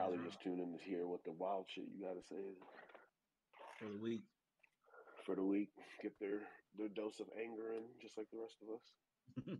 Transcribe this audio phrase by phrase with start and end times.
[0.00, 0.28] probably mm-hmm.
[0.28, 2.56] just tune in to hear what the wild shit you got to say is
[3.78, 4.22] for the week.
[5.26, 5.68] For the week,
[6.02, 6.38] get their
[6.78, 9.58] their dose of anger in, just like the rest of us.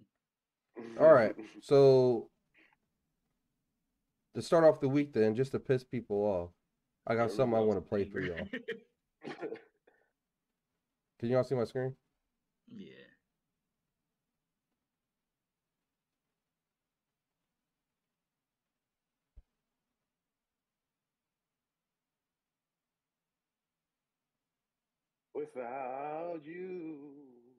[1.00, 2.30] All right, so
[4.34, 6.50] to start off the week, then, just to piss people off,
[7.06, 8.48] I got something I want to play for y'all.
[11.20, 11.94] Can y'all see my screen?
[12.72, 12.99] Yeah.
[25.40, 27.56] Without you.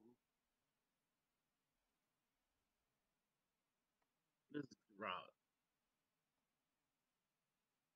[4.52, 5.34] This is Rob.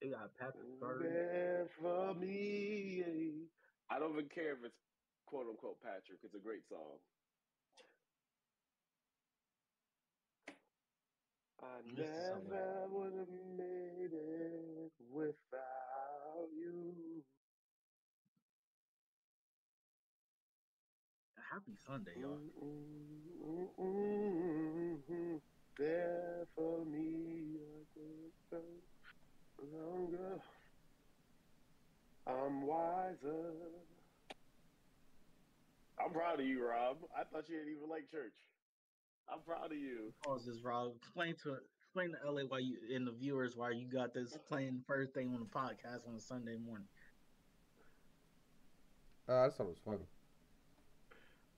[0.02, 1.70] They got Patrick Star.
[1.80, 3.52] for me.
[3.89, 4.75] I don't even care if it's
[5.27, 6.20] quote unquote Patrick.
[6.23, 6.97] It's a great song.
[11.61, 17.14] I never would have made it without you.
[21.56, 22.38] Happy Sunday, y'all.
[23.80, 25.36] Mm-hmm.
[25.80, 27.56] There for me
[29.73, 30.42] longer.
[32.28, 33.53] I'm wiser.
[35.97, 36.97] I'm proud of you, Rob.
[37.17, 38.36] I thought you didn't even like church.
[39.31, 40.12] I'm proud of you.
[40.25, 40.92] Pause this, Rob.
[40.97, 44.84] Explain to explain to LA why you and the viewers why you got this playing
[44.86, 46.88] first thing on the podcast on a Sunday morning.
[49.30, 50.06] Uh, I thought it was funny.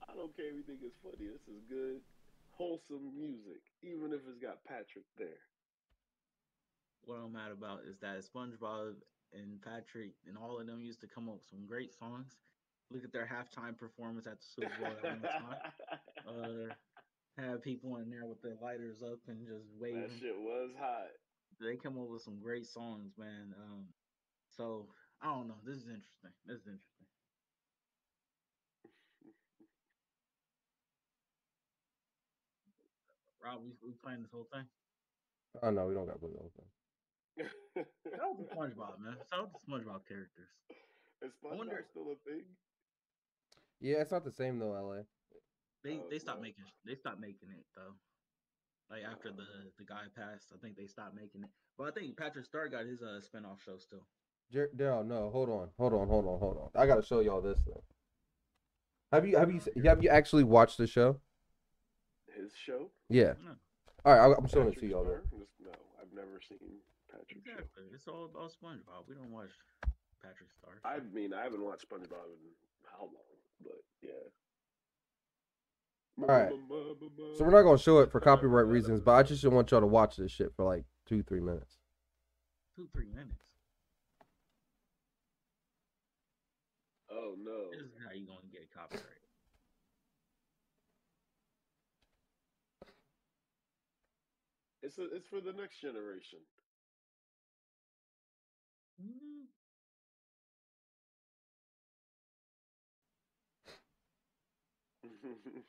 [0.09, 1.27] I don't care if you think it's funny.
[1.27, 2.01] This is good,
[2.51, 5.43] wholesome music, even if it's got Patrick there.
[7.03, 8.95] What I'm mad about is that SpongeBob
[9.33, 12.35] and Patrick and all of them used to come up with some great songs,
[12.91, 15.61] look at their halftime performance at the Super Bowl at one time.
[16.27, 16.67] Uh,
[17.37, 20.01] have people in there with their lighters up and just waving.
[20.01, 21.07] That shit was hot.
[21.61, 23.53] They come up with some great songs, man.
[23.55, 23.85] Um,
[24.49, 24.87] so
[25.21, 25.55] I don't know.
[25.63, 26.35] This is interesting.
[26.45, 26.96] This is interesting.
[33.47, 34.67] Rob, we we playing this whole thing?
[35.63, 36.67] Oh no, we don't got to play the whole thing.
[38.11, 39.15] Shout out to SpongeBob, man.
[39.31, 40.51] Shout out to SpongeBob characters.
[41.23, 41.85] Is SpongeBob wonder...
[41.89, 42.43] still a thing?
[43.79, 45.07] Yeah, it's not the same though, LA.
[45.83, 47.95] They oh, they stopped making they stopped making it though.
[48.91, 49.47] Like after the
[49.77, 51.49] the guy passed, I think they stopped making it.
[51.77, 54.05] But I think Patrick Star got his uh spinoff show still.
[54.51, 56.81] Jer- no, no, hold on, hold on, hold on, hold on.
[56.81, 57.81] I gotta show y'all this thing.
[59.13, 61.21] Have you have you have you actually watched the show?
[62.37, 62.91] His show?
[63.09, 63.33] Yeah.
[63.43, 63.57] No.
[64.05, 65.03] All right, I'm showing Patrick it to y'all.
[65.03, 65.21] Star?
[65.59, 66.77] No, I've never seen
[67.09, 67.41] Patrick.
[67.41, 67.65] Exactly.
[67.89, 67.95] Show.
[67.95, 69.09] It's all about SpongeBob.
[69.09, 69.49] We don't watch
[70.21, 70.77] Patrick Star.
[70.85, 72.53] I mean, I haven't watched SpongeBob in
[72.85, 73.33] how long,
[73.63, 74.29] but yeah.
[76.21, 76.51] All right.
[77.37, 79.87] So we're not gonna show it for copyright reasons, but I just want y'all to
[79.87, 81.77] watch this shit for like two, three minutes.
[82.75, 83.41] Two, three minutes.
[87.11, 87.71] Oh no!
[87.71, 89.17] This is how you gonna get copyright.
[94.87, 96.39] It's a, it's for the next generation.
[105.03, 105.59] Mm-hmm.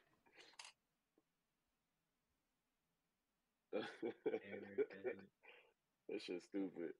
[6.08, 6.92] that shit's stupid.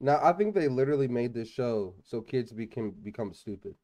[0.00, 3.76] Now I think they literally made this show so kids become become stupid.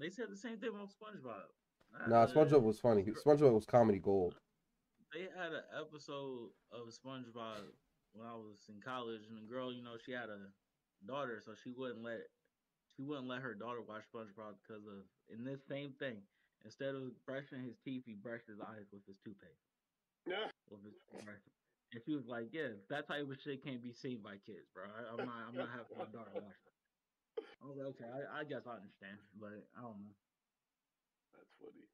[0.00, 1.52] They said the same thing about SpongeBob.
[2.08, 3.04] Nah, SpongeBob was funny.
[3.04, 4.34] SpongeBob was comedy gold.
[5.12, 7.68] They had an episode of SpongeBob
[8.16, 10.48] when I was in college, and the girl, you know, she had a
[11.06, 12.32] daughter, so she wouldn't let
[12.96, 16.24] she wouldn't let her daughter watch SpongeBob because of in this same thing.
[16.64, 19.64] Instead of brushing his teeth, he brushed his eyes with his toothpaste.
[20.28, 20.48] Yeah.
[20.68, 24.40] With his And she was like, "Yeah, that type of shit can't be seen by
[24.44, 24.84] kids, bro.
[24.88, 26.60] I, am not, I'm not having my daughter watch
[27.60, 30.16] that." I was like, "Okay, I, I guess I understand, but I don't know."
[31.36, 31.84] That's funny.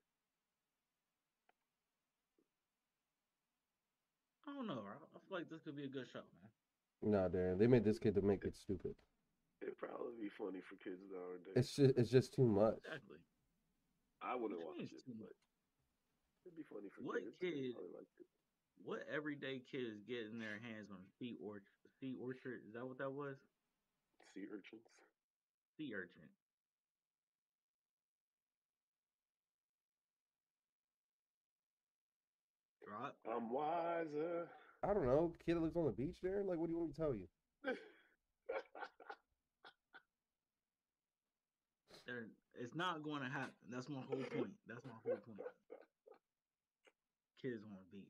[4.47, 4.81] I don't know.
[4.87, 6.51] I feel like this could be a good show, man.
[7.03, 8.95] Nah, Darren, they made this kid to make it stupid.
[9.61, 11.57] It'd probably be funny for kids nowadays.
[11.57, 12.79] It's just it's just too much.
[12.87, 13.19] Exactly.
[14.23, 15.35] I wouldn't watch it, but
[16.45, 17.37] it'd be funny for what kids.
[17.41, 17.75] Kid,
[18.85, 21.67] what everyday kids get in their hands on sea orchard?
[22.01, 22.63] Sea orchard?
[22.69, 23.37] Is that what that was?
[24.35, 24.85] Sea urchins.
[25.77, 26.29] Sea urchin.
[32.87, 33.17] Drop.
[33.31, 34.49] I'm wiser.
[34.83, 35.33] I don't know.
[35.45, 36.43] Kid that lives on the beach there.
[36.45, 37.29] Like, what do you want me to tell you?
[42.07, 43.53] there, it's not going to happen.
[43.71, 44.53] That's my whole point.
[44.69, 45.41] That's my whole point.
[47.43, 48.07] kids on the beach.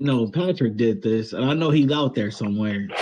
[0.00, 2.80] No, Patrick did this, and I know he's out there somewhere.
[2.82, 2.94] he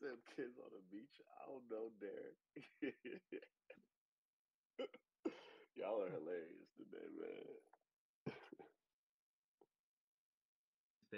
[0.00, 1.20] said kids on the beach.
[1.42, 2.94] I don't know, Derek.
[5.76, 7.56] Y'all are hilarious today, man.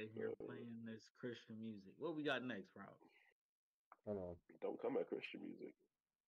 [0.04, 1.92] Stay here playing this Christian music.
[1.98, 2.88] What we got next, Rob?
[4.04, 4.34] Hold on.
[4.60, 5.72] Don't come at Christian music.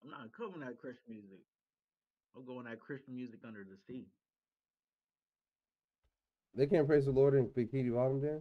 [0.03, 1.45] I'm not coming at Christian music.
[2.35, 4.07] I'm going at Christian music under the sea.
[6.55, 8.41] They can't praise the Lord in bikini bottom there.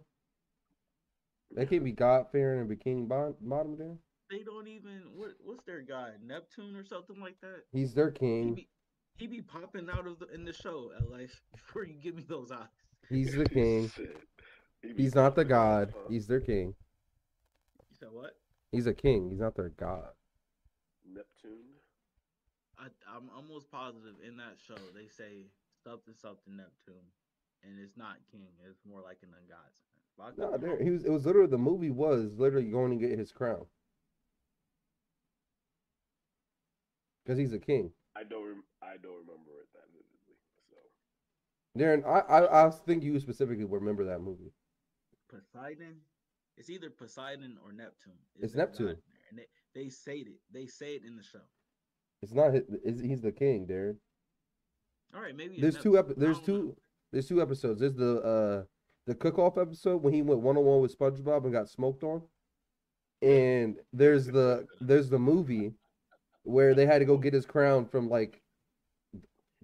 [1.54, 3.96] They can't be God fearing in bikini bottom, bottom there.
[4.30, 6.12] They don't even what what's their guy?
[6.26, 7.64] Neptune or something like that?
[7.74, 8.54] He's their He king.
[8.56, 8.70] be,
[9.18, 12.52] he be popping out of the in the show, LA, before you give me those
[12.52, 12.68] eyes.
[13.10, 13.92] He's the king.
[14.86, 14.90] Shit.
[14.90, 15.94] He be He's not the God.
[16.10, 16.76] He's their king.
[17.90, 18.36] You said what?
[18.72, 19.30] He's a king.
[19.30, 20.10] He's not their God.
[21.06, 21.80] Neptune.
[22.78, 25.48] I I'm almost positive in that show they say
[25.84, 27.08] something something Neptune,
[27.64, 28.50] and it's not king.
[28.70, 29.82] It's more like an ungod's.
[30.18, 30.84] But I No, be there, wrong.
[30.84, 31.06] he was.
[31.06, 33.66] It was literally the movie was literally going to get his crown
[37.24, 37.92] because he's a king.
[38.16, 38.46] I don't.
[38.48, 40.38] Rem- I don't remember it that vividly.
[40.70, 40.78] So
[41.78, 44.52] Darren, I, I I think you specifically remember that movie.
[45.36, 45.96] Poseidon.
[46.58, 48.14] It's either Poseidon or Neptune.
[48.40, 48.98] It's god Neptune.
[49.30, 50.28] and they they say it.
[50.54, 51.40] They say it in the show.
[52.22, 52.54] It's not.
[52.54, 53.98] His, it's, he's the king, Darren.
[55.14, 55.98] All right, maybe There's two.
[55.98, 56.62] Epi- there's don't know.
[56.62, 56.78] two.
[57.12, 57.80] There's two episodes.
[57.80, 58.64] There's the uh
[59.06, 62.04] the cook off episode when he went one on one with SpongeBob and got smoked
[62.04, 62.22] on,
[63.22, 65.74] and there's the there's the movie
[66.44, 68.42] where they had to go get his crown from like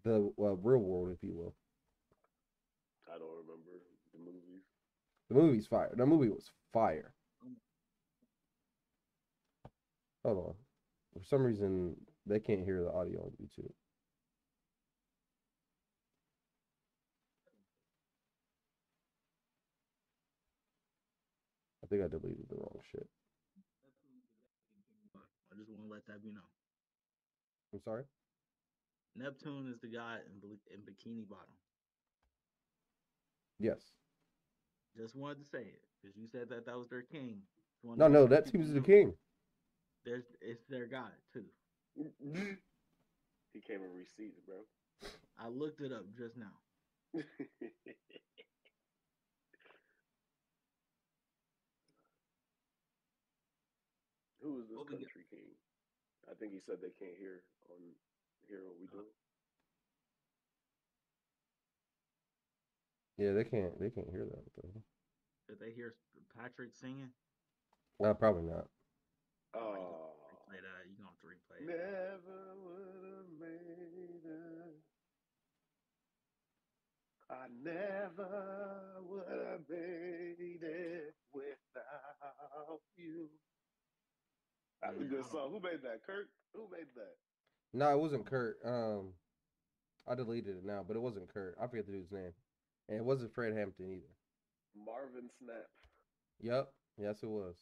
[0.04, 1.54] the uh, real world, if you will.
[3.08, 3.72] I don't remember
[4.14, 4.64] the movies.
[5.32, 5.90] The movie's fire.
[5.96, 7.14] That movie was fire.
[10.26, 10.54] Hold on.
[11.14, 11.96] For some reason,
[12.26, 13.72] they can't hear the audio on YouTube.
[21.82, 23.08] I think I deleted the wrong shit.
[25.16, 26.44] I just want to let that be known.
[27.74, 28.04] I'm sorry.
[29.16, 31.56] Neptune is the guy in, in Bikini Bottom.
[33.62, 33.80] Yes.
[34.98, 37.42] Just wanted to say it because you said that that was their king.
[37.84, 39.14] No, no, that people seems the king.
[40.06, 41.46] There's it's their god too.
[43.54, 44.66] he came in receipts, bro.
[45.40, 46.54] I looked it up just now.
[54.42, 55.54] Who is this What country king?
[56.30, 57.78] I think he said they can't hear on
[58.48, 59.06] hear what we uh, do.
[63.22, 63.78] Yeah, they can't.
[63.80, 64.44] They can't hear that.
[64.58, 64.82] though.
[65.48, 65.94] Did they hear
[66.36, 67.12] Patrick singing?
[68.04, 68.66] Uh, probably not.
[69.54, 70.90] Oh, Replay that.
[70.90, 71.68] You gonna have to replay it.
[71.70, 74.82] never would have made it.
[77.30, 83.30] I never would have made it without you.
[84.82, 85.52] That's a good I don't- song.
[85.52, 86.02] Who made that?
[86.08, 86.32] Kurt?
[86.56, 87.18] Who made that?
[87.74, 88.58] No, it wasn't Kurt.
[88.66, 89.14] Um,
[90.08, 91.56] I deleted it now, but it wasn't Kurt.
[91.62, 92.34] I forget the dude's name,
[92.92, 94.12] and it wasn't Fred Hampton either.
[94.76, 95.72] Marvin Sapp.
[96.44, 96.68] Yep.
[97.00, 97.56] Yes, it was.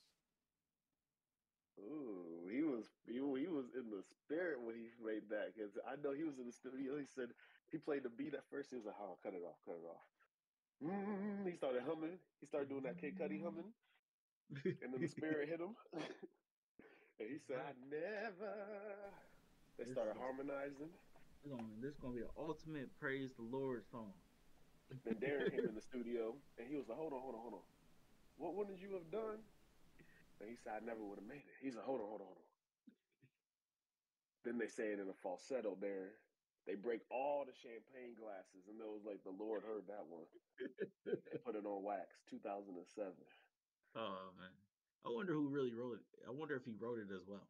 [1.78, 6.02] Ooh, he was he, he was in the spirit when he made that because I
[6.02, 6.98] know he was in the studio.
[6.98, 7.30] He said
[7.72, 8.74] he played the beat at first.
[8.74, 10.04] He was like, "Oh, cut it off, cut it off."
[10.81, 12.18] Mm, he started humming.
[12.42, 13.71] He started doing that Kid Cudi humming,
[14.66, 15.78] and then the spirit hit him.
[15.94, 18.52] and he said, "I never."
[19.78, 20.92] They started harmonizing.
[21.80, 24.12] This gonna, gonna be an ultimate praise the Lord song.
[25.06, 27.54] Then Darren came in the studio and he was like, "Hold on, hold on, hold
[27.54, 27.68] on.
[28.38, 29.40] What wouldn't you have done?"
[30.40, 32.28] And he said, "I never would have made it." He's like, "Hold on, hold on,
[32.28, 32.50] hold on."
[34.44, 35.76] Then they say it in a falsetto.
[35.76, 36.16] There,
[36.66, 40.26] they break all the champagne glasses, and it was like the Lord heard that one.
[41.06, 43.14] They put it on wax, 2007.
[43.96, 44.54] Oh man,
[45.06, 46.06] I wonder who really wrote it.
[46.28, 47.48] I wonder if he wrote it as well.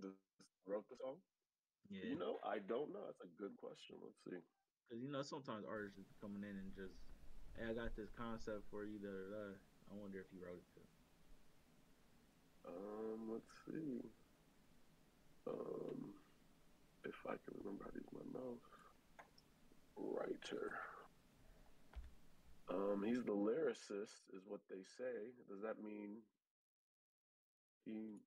[0.00, 0.12] The,
[0.66, 1.16] wrote the song?
[1.88, 3.04] Yeah, You know, I don't know.
[3.06, 3.96] That's a good question.
[4.02, 4.42] Let's see.
[4.84, 6.94] Because you know sometimes artists just coming in and just,
[7.56, 9.00] hey, I got this concept for you.
[9.00, 9.08] Da.
[9.08, 10.88] I wonder if he wrote it too.
[12.68, 14.00] Um, let's see.
[15.46, 16.14] Um,
[17.04, 18.68] if I can remember how to use my mouse.
[19.96, 20.72] Writer.
[22.68, 25.36] Um, he's the lyricist, is what they say.
[25.48, 26.24] Does that mean
[27.84, 28.20] he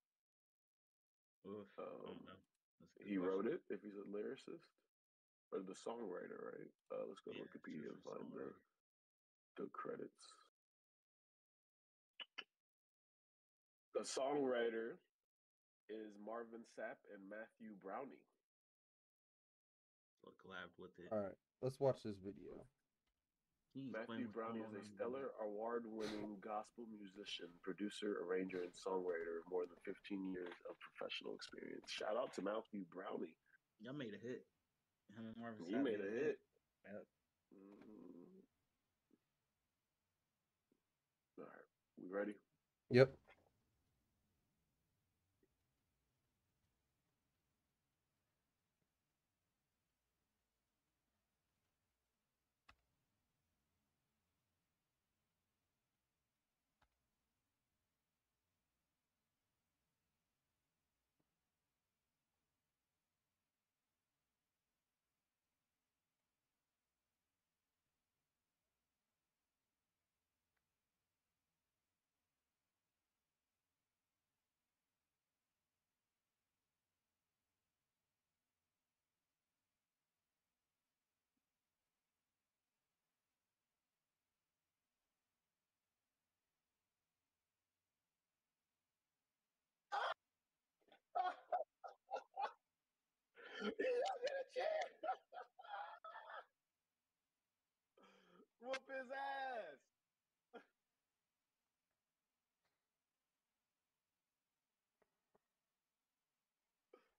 [1.48, 2.40] Oof, Um, don't know.
[2.80, 3.62] That's a good he wrote it?
[3.70, 4.68] If he's a lyricist
[5.54, 6.72] or the songwriter, right?
[6.92, 8.52] Uh, let's go to Wikipedia and find the
[9.58, 10.22] the credits.
[13.98, 15.02] The songwriter
[15.90, 18.22] is Marvin Sapp and Matthew Brownie.
[20.22, 21.10] also collabed with it.
[21.10, 22.62] All right, let's watch this video.
[23.74, 27.50] Can you explain Matthew what's Brownie is a on in the stellar award-winning gospel musician,
[27.64, 29.42] producer, arranger, and songwriter.
[29.42, 31.90] with More than 15 years of professional experience.
[31.90, 33.34] Shout out to Matthew Brownie.
[33.82, 34.46] Y'all made a hit.
[35.16, 36.40] Him and Marvin You Sapp made a hit.
[36.86, 37.06] Yep.
[37.54, 38.44] Mm.
[41.40, 41.68] All right,
[42.02, 42.34] we ready?
[42.92, 43.10] Yep.
[93.66, 94.86] In a chair.
[98.62, 99.82] Whoop his ass.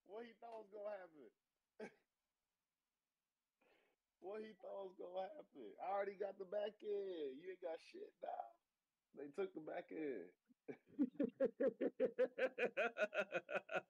[0.07, 1.27] what he thought was gonna happen?
[4.21, 5.75] what he thought was gonna happen?
[5.83, 7.41] I already got the back end.
[7.41, 8.53] You ain't got shit now.
[9.17, 10.29] They took the back end.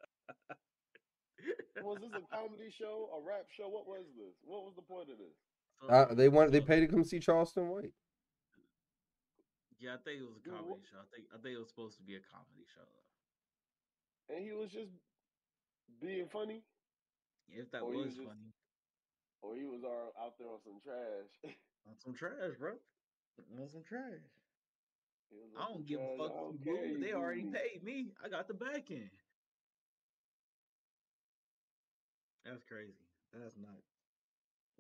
[1.83, 3.69] Was this a comedy show, a rap show?
[3.69, 4.35] What was this?
[4.45, 5.37] What was the point of this?
[5.89, 7.93] Uh, they wanted they paid to come see Charleston White.
[9.79, 10.99] Yeah, I think it was a comedy what- show.
[10.99, 14.35] I think I think it was supposed to be a comedy show though.
[14.35, 14.91] And he was just
[16.03, 16.63] being funny,
[17.49, 18.53] If that Or was was just- funny.
[19.41, 21.31] or he was all out there on some trash.
[21.89, 22.73] On some trash, bro.
[23.57, 24.21] On some trash.
[25.57, 26.91] I don't give a fuck I who don't care booed.
[26.91, 28.13] you They already paid me.
[28.23, 29.11] I got the back end.
[32.49, 32.97] That's crazy.
[33.33, 33.93] That's nuts.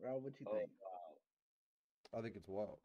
[0.02, 0.70] Rob, what you Oh, think?
[0.80, 2.18] wow.
[2.18, 2.78] I think it's wild.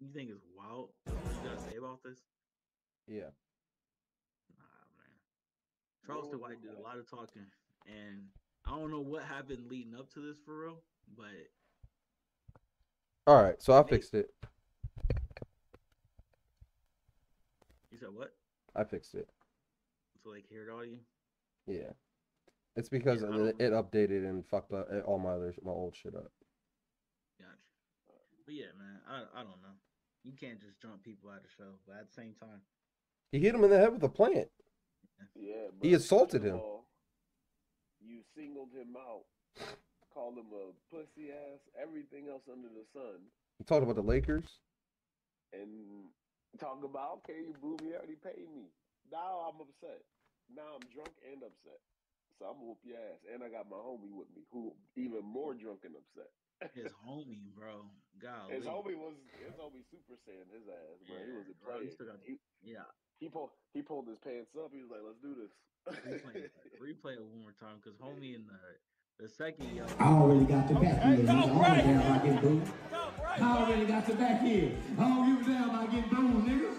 [0.00, 0.90] You think it's wild?
[1.04, 2.18] What you gotta say about this?
[3.06, 3.30] Yeah.
[4.58, 4.64] Nah,
[4.98, 5.14] man.
[6.00, 7.46] What Charleston White did a lot of talking,
[7.86, 8.28] and
[8.64, 10.82] I don't know what happened leading up to this for real,
[11.16, 11.26] but
[13.26, 14.34] All right, so I fixed it.
[17.90, 18.34] you said what?
[18.74, 19.28] I fixed it.
[20.22, 20.98] So they cared all you?
[21.66, 21.92] Yeah.
[22.76, 26.14] It's because Yeah, it, it updated and fucked up all my other my old shit
[26.14, 26.30] up.
[27.38, 27.54] Gotcha.
[28.46, 29.78] But yeah, man, I I don't know.
[30.24, 32.62] You can't just jump people out of the show, but at the same time,
[33.30, 34.48] He hit him in the head with a plant.
[35.36, 36.56] Yeah, He assaulted him.
[36.56, 36.86] all,
[38.00, 39.24] you singled him out,
[40.12, 43.20] called him a pussy ass, everything else under the sun,
[43.58, 44.60] He talked about the Lakers.
[45.52, 46.08] and
[46.58, 48.72] talk about okay, you boo me, already paid me.
[49.12, 50.02] Now I'm upset.
[50.54, 51.80] Now I'm drunk and upset.
[52.38, 55.22] So I'm gonna whoop your ass, and I got my homie with me, who even
[55.22, 56.30] more drunk and upset.
[56.74, 57.86] his homie, bro.
[58.22, 58.54] Golly.
[58.58, 61.16] His homie was his homie super saiyan his ass, bro.
[61.18, 61.90] he wasn't bro, he playing.
[61.94, 62.86] still got- He, Yeah.
[63.18, 64.70] he pulled he pulled his pants up.
[64.74, 65.50] He was like, "Let's do this."
[65.86, 68.58] Replay, it, replay it one more time, cause homie in the
[69.22, 69.84] the second yo.
[69.98, 71.28] I already got the back end.
[71.28, 71.30] nigga.
[71.30, 72.72] I don't give a damn about getting booed.
[72.92, 74.78] I already got the back end.
[74.98, 76.74] I don't give a damn about getting booed, nigga.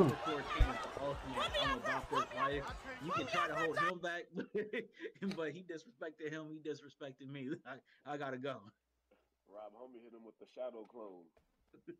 [0.00, 1.50] Number fourteen is the ultimate.
[1.62, 2.64] I'm about this life.
[3.04, 4.22] You can try to hold him back,
[5.36, 6.46] but he disrespected him.
[6.50, 7.48] He disrespected me.
[7.66, 8.56] I, I gotta go.
[9.48, 11.24] Rob Homie hit him with the shadow clone.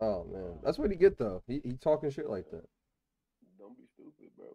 [0.00, 1.42] Oh man, that's what he get though.
[1.46, 2.64] He he talking shit like that.
[3.56, 4.46] Don't be stupid, bro.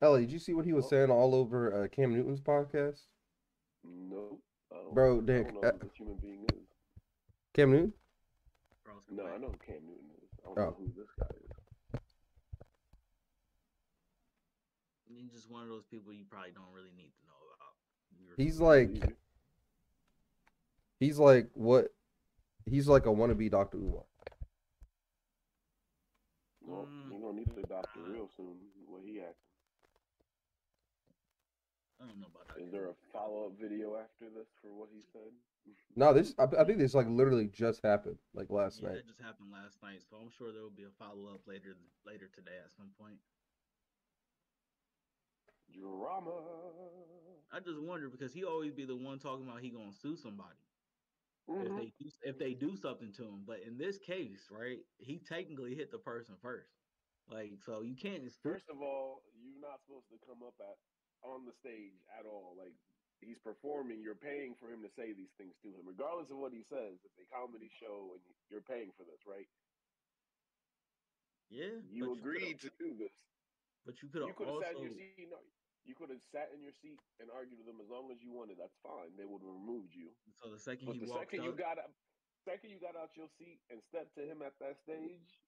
[0.00, 0.88] Ellie, did you see what he was Oh.
[0.88, 3.00] saying all over uh, Cam Newton's podcast?
[3.84, 4.40] Nope.
[4.72, 6.62] I don't- Bro, I Dick, don't know uh, who this human being is.
[7.52, 7.92] Cam Newton?
[9.10, 10.28] Charleston No, I know who Cam Newton is.
[10.42, 10.62] I don't Oh.
[10.70, 12.00] know who this guy is.
[15.08, 17.74] He's just one of those people you probably don't really need to know about.
[18.18, 19.16] You're- He's like Believe
[21.00, 21.94] he's like what
[22.66, 24.04] He's like a wannabe Doctor Umar.
[26.60, 27.10] Well, Mm.
[27.10, 28.70] you're gonna need to adopt the real soon.
[28.86, 29.49] What he acting.
[32.00, 32.64] I don't know about that.
[32.64, 35.30] Is there a follow up video after this for what he said?
[35.96, 38.98] No, this I, I think this like literally just happened like last yeah, night.
[38.98, 41.76] it just happened last night, so I'm sure there will be a follow up later
[42.06, 43.18] later today at some point.
[45.72, 46.32] Drama.
[47.52, 50.58] I just wonder because he always be the one talking about he gonna sue somebody
[51.48, 51.76] if Mhm.
[51.76, 53.44] they do, if they do something to him.
[53.44, 56.72] But in this case, right, he technically hit the person first.
[57.28, 58.22] Like so, you can't.
[58.42, 60.76] First of all, you're not supposed to come up at
[61.22, 62.54] on the stage at all.
[62.56, 62.74] Like
[63.20, 66.52] he's performing, you're paying for him to say these things to him, regardless of what
[66.52, 66.96] he says.
[67.04, 69.48] It's a comedy show, and you're paying for this, right?
[71.50, 73.12] Yeah, You agreed could've- to do this.
[73.84, 74.66] But you could You have could have also.
[74.70, 75.28] sat in your seat.
[75.28, 75.40] No,
[75.84, 78.30] you could have sat in your seat and argued with them as long as you
[78.30, 78.58] wanted.
[78.58, 79.16] That's fine.
[79.16, 80.14] They would have removed you.
[80.42, 81.90] So the second But he the walked second you got up,
[82.44, 85.40] second you got out your seat and stepped to him at that stage,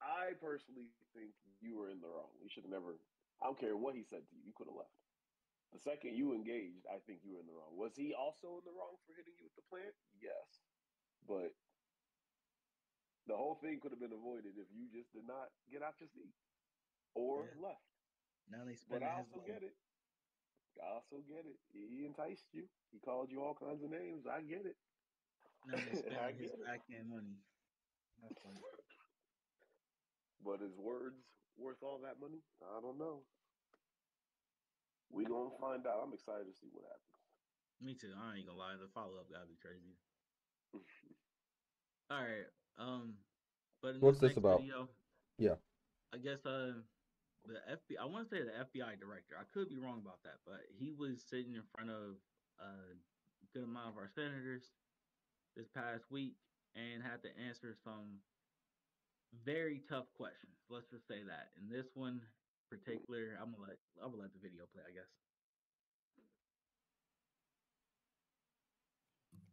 [0.00, 2.30] I personally think you were in the wrong.
[2.40, 2.94] You should have never.
[3.40, 4.42] I don't care what he said to you.
[4.44, 4.99] You could have left.
[5.72, 7.76] The second you engaged, I think you were in the wrong.
[7.78, 9.94] Was he also in the wrong for hitting you with the plant?
[10.18, 10.66] Yes,
[11.26, 11.54] but
[13.26, 16.08] the whole thing could have been avoided if you just did not get out your
[16.08, 16.34] seat
[17.14, 17.60] or Yeah.
[17.62, 17.86] left.
[18.50, 19.76] now they spend But I also get it.
[20.82, 21.58] I also get it.
[21.72, 22.66] He enticed you.
[22.90, 24.26] He called you all kinds of names.
[24.26, 24.76] I get it.
[25.66, 27.36] Now they I spending his back end money.
[28.22, 28.60] That's funny.
[30.42, 31.20] But is words
[31.56, 32.42] worth all that money?
[32.62, 33.22] I don't know.
[35.10, 36.02] We gonna find out.
[36.06, 37.10] I'm excited to see what happens.
[37.82, 38.14] Me too.
[38.14, 38.78] I ain't gonna lie.
[38.78, 39.98] The follow up gotta be crazy.
[42.10, 42.50] All right.
[42.78, 43.14] Um,
[43.82, 44.60] but in What's this next about?
[44.60, 44.88] Video,
[45.38, 45.56] Yeah.
[46.12, 46.74] I guess uh,
[47.46, 47.98] the FBI.
[48.02, 49.38] I want to say the FBI director.
[49.38, 52.18] I could be wrong about that, but he was sitting in front of
[52.60, 52.70] a
[53.54, 54.70] good amount of our senators
[55.56, 56.34] this past week
[56.74, 58.20] and had to answer some
[59.44, 60.54] very tough questions.
[60.68, 61.50] Let's just say that.
[61.58, 62.20] In this one
[62.70, 64.86] particular, I'm gonna let I'm gonna let the video play.
[64.86, 65.10] I guess.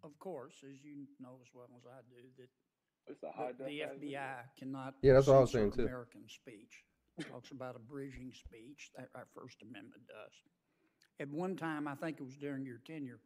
[0.03, 2.49] Of course, as you know as well as I do, that
[3.11, 4.19] It's a high the, the def video.
[4.19, 4.93] FBI cannot.
[5.01, 5.81] Yeah, that's what I was saying, too.
[5.83, 6.83] American speech
[7.31, 8.91] talks about abridging speech.
[8.95, 10.31] That our First Amendment does.
[11.19, 13.19] At one time, I think it was during your tenure,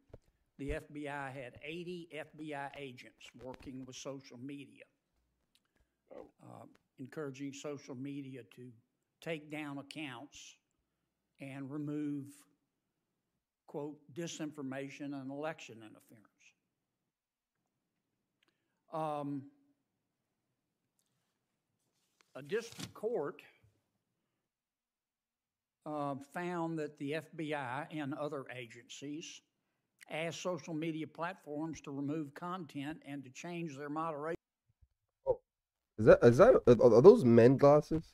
[0.58, 4.84] the FBI had 80 FBI agents working with social media,
[6.10, 6.26] Oh.
[6.42, 6.64] uh,
[6.98, 8.70] encouraging social media to
[9.22, 10.56] take down accounts
[11.40, 12.26] and remove
[13.66, 16.28] quote disinformation and election interference.
[18.92, 19.42] Um,
[22.34, 23.40] a district court
[25.86, 29.40] uh, found that the FBI and other agencies
[30.10, 34.36] asked social media platforms to remove content and to change their moderation.
[35.26, 35.40] Oh,
[35.98, 38.12] is that is that are, are those men glasses?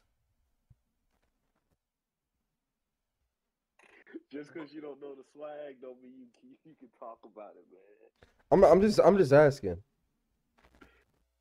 [4.38, 7.54] Just because you don't know the swag, don't mean you can, you can talk about
[7.58, 8.30] it, man.
[8.52, 9.78] I'm I'm just I'm just asking.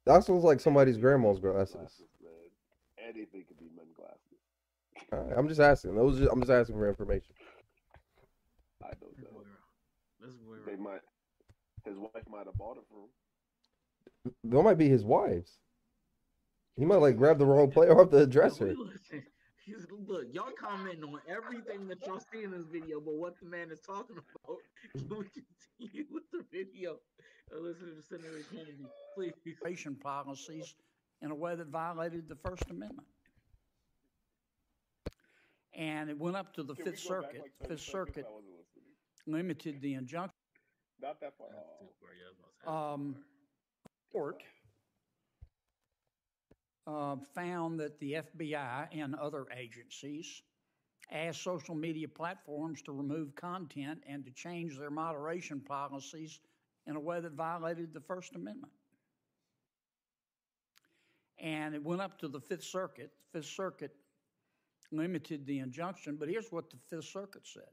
[0.06, 1.76] That looks like somebody's grandma's glasses.
[1.76, 3.08] man.
[3.08, 5.12] Anything could be men glasses.
[5.14, 5.96] Alright, I'm just asking.
[5.96, 7.36] Those are- I'm just asking for information.
[8.84, 9.30] I don't know.
[9.32, 10.20] boy wrong.
[10.20, 11.02] This boy They might.
[11.86, 13.04] His wife might have bought it for
[14.26, 14.34] him.
[14.44, 15.60] They might be his wives.
[16.76, 18.74] He might like grab the wrong player off the dresser.
[19.68, 23.40] Listen, he's- Look, y'all commenting on everything that y'all see in this video, but what
[23.40, 24.58] the man is talking about.
[24.94, 25.26] Can we
[25.80, 27.00] continue with the video?
[27.54, 29.34] Uh, listen to Senator Kennedy, please.
[29.46, 30.76] Immigration policies
[31.22, 33.08] in a way that violated the First Amendment.
[35.74, 37.42] And it went up to the Can Fifth Circuit.
[37.42, 37.82] like Fifth?
[37.82, 38.96] Circuit I wasn't listening.
[39.28, 40.34] limited the injunction.
[41.00, 41.48] Not that far.
[41.52, 41.86] That's Oh.
[41.86, 43.92] too far, yeah, I was about to say that's too Um, far.
[44.12, 44.44] court
[46.88, 50.41] uh, found that the FBI and other agencies
[51.12, 56.39] asked social media platforms to remove content and to change their moderation policies
[56.86, 58.71] in a way that violated the First Amendment.
[61.39, 63.12] And it went up to the Fifth Circuit.
[63.32, 63.91] The Fifth Circuit
[64.91, 67.63] limited the injunction, but here's what the Fifth Circuit said.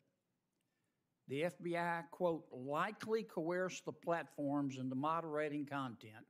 [1.28, 6.26] The FBI, quote, likely coerced the platforms into moderating content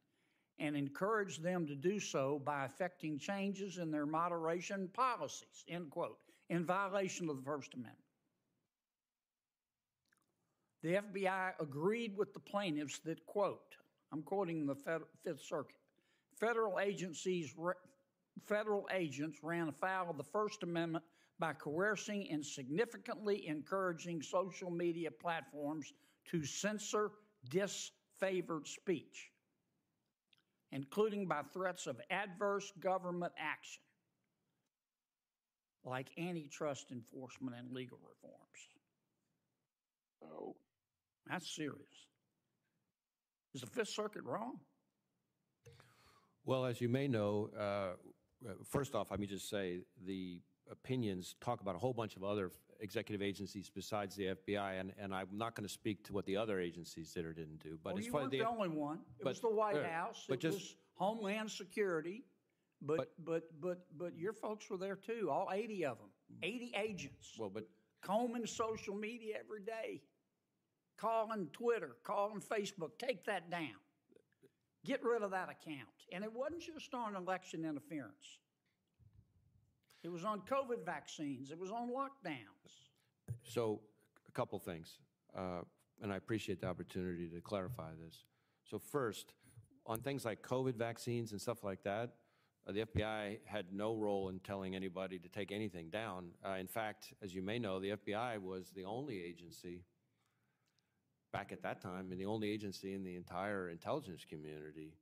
[0.58, 6.18] and encourage them to do so by effecting changes in their moderation policies, end quote,
[6.48, 7.98] in violation of the First Amendment.
[10.82, 13.76] The FBI agreed with the plaintiffs that, quote,
[14.12, 15.76] I'm quoting the Fed- Fifth Circuit,
[16.38, 17.72] federal agencies, ra-
[18.44, 21.04] federal agents ran afoul of the First Amendment
[21.38, 25.92] by coercing and significantly encouraging social media platforms
[26.26, 27.10] to censor
[27.50, 29.30] disfavored speech.
[30.74, 33.80] Including by threats of adverse government action,
[35.84, 38.42] like antitrust enforcement and legal reforms.
[40.24, 40.56] Oh,
[41.30, 41.78] That's serious.
[43.54, 44.58] Is the Fifth Circuit wrong?
[46.44, 47.92] Well, as you may know, uh,
[48.64, 52.50] first off, let me just say the opinions talk about a whole bunch of other
[52.84, 56.36] executive agencies besides the FBI, and, and I'm not going to speak to what the
[56.36, 57.78] other agencies did or didn't do.
[57.82, 59.00] But Well, as you weren't the, the only one.
[59.18, 60.26] It was the White uh, House.
[60.28, 62.24] but It just- was Homeland Security.
[62.82, 66.08] But, but, but, but your folks were there too, all 80 of them,
[66.42, 67.32] 80 agents.
[67.38, 67.66] well, but
[68.02, 70.02] combing social media every day,
[70.98, 73.80] calling Twitter, calling Facebook, take that down.
[74.84, 75.88] Get rid of that account.
[76.12, 78.38] And it wasn't just on election interference.
[80.04, 81.50] It was on COVID vaccines.
[81.50, 82.72] It was on lockdowns.
[83.42, 83.80] So,
[84.28, 84.98] a couple things,
[85.36, 85.62] uh,
[86.02, 88.24] and I appreciate the opportunity to clarify this.
[88.64, 89.32] So first,
[89.86, 92.16] on things like COVID vaccines and stuff like that,
[92.66, 96.30] uh, the FBI had no role in telling anybody to take anything down.
[96.44, 99.84] Uh, In fact, as you may know, the FBI was the only agency
[101.32, 104.94] back at that time, and the only agency in the entire intelligence community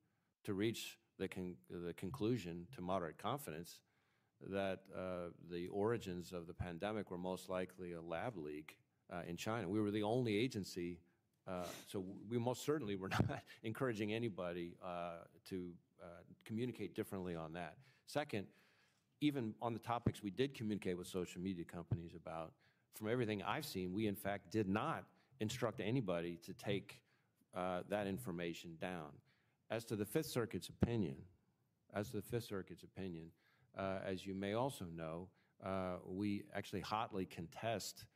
[0.45, 3.81] to reach the con- the conclusion to moderate confidence
[4.51, 8.79] that uh, the origins of the pandemic were most likely a lab leak
[9.13, 9.69] uh, in China.
[9.69, 10.99] We were the only agency,
[11.47, 15.71] uh, so we most certainly were not encouraging anybody uh, to
[16.03, 16.07] uh,
[16.45, 17.77] communicate differently on that.
[18.07, 18.47] Second,
[19.21, 22.53] even on the topics we did communicate with social media companies about,
[22.95, 25.05] from everything I've seen, we in fact did not
[25.41, 27.01] instruct anybody to take
[27.55, 29.11] uh, that information down.
[29.71, 31.17] As to the Fifth Circuit's opinion,
[31.95, 33.27] as to the Fifth Circuit's opinion,
[33.79, 35.29] as you may also know,
[35.65, 38.07] uh, we actually hotly contest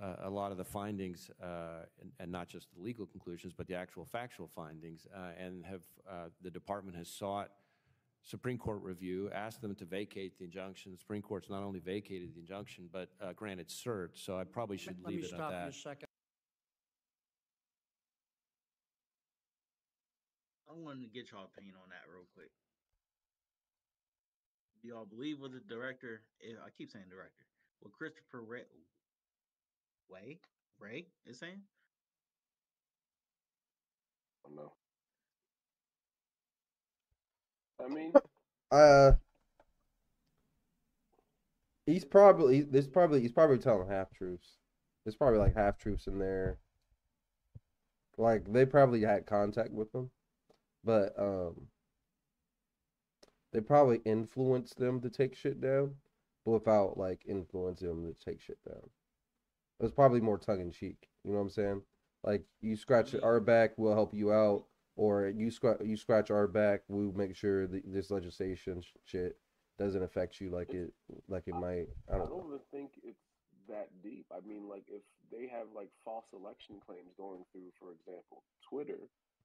[0.00, 3.66] uh, a lot of the findings, uh, and, and not just the legal conclusions, but
[3.66, 7.50] the actual factual findings, uh, and have uh, the department has sought
[8.22, 10.92] Supreme Court review, asked them to vacate the injunction.
[10.92, 14.10] The Supreme Court's not only vacated the injunction, but uh, granted cert.
[14.14, 15.68] So I probably should Let me leave it at stop you that.
[15.68, 16.08] a second.
[20.68, 22.50] I wanted to get y'all opinion on that real quick.
[24.84, 26.20] Do y'all believe what the director?
[26.42, 27.46] I keep saying director.
[27.80, 28.64] What Christopher Wray,
[30.10, 30.40] Way
[30.78, 31.62] Wray is saying?
[34.44, 34.72] I don't know.
[37.82, 38.12] I mean,
[38.70, 39.12] Uh,
[41.86, 44.58] he's probably there's probably he's probably telling half truths.
[45.04, 46.58] There's probably like half truths in there.
[48.18, 50.10] Like they probably had contact with him,
[50.84, 51.68] but um,
[53.54, 55.94] they probably influenced them to take shit down,
[56.44, 58.90] but without like influencing them to take shit down.
[59.78, 61.08] It was probably more tongue in cheek.
[61.24, 61.82] You know what I'm saying?
[62.24, 64.64] Like you scratch our back, we'll help you out,
[64.96, 69.38] or you scratch you scratch our back, we'll make sure that this legislation sh- shit
[69.78, 70.92] doesn't affect you like it
[71.28, 71.86] like it might.
[72.10, 73.22] I I don't don't even think it's
[73.68, 74.26] that deep.
[74.32, 78.98] I mean, like if they have like false election claims going through, for example, Twitter,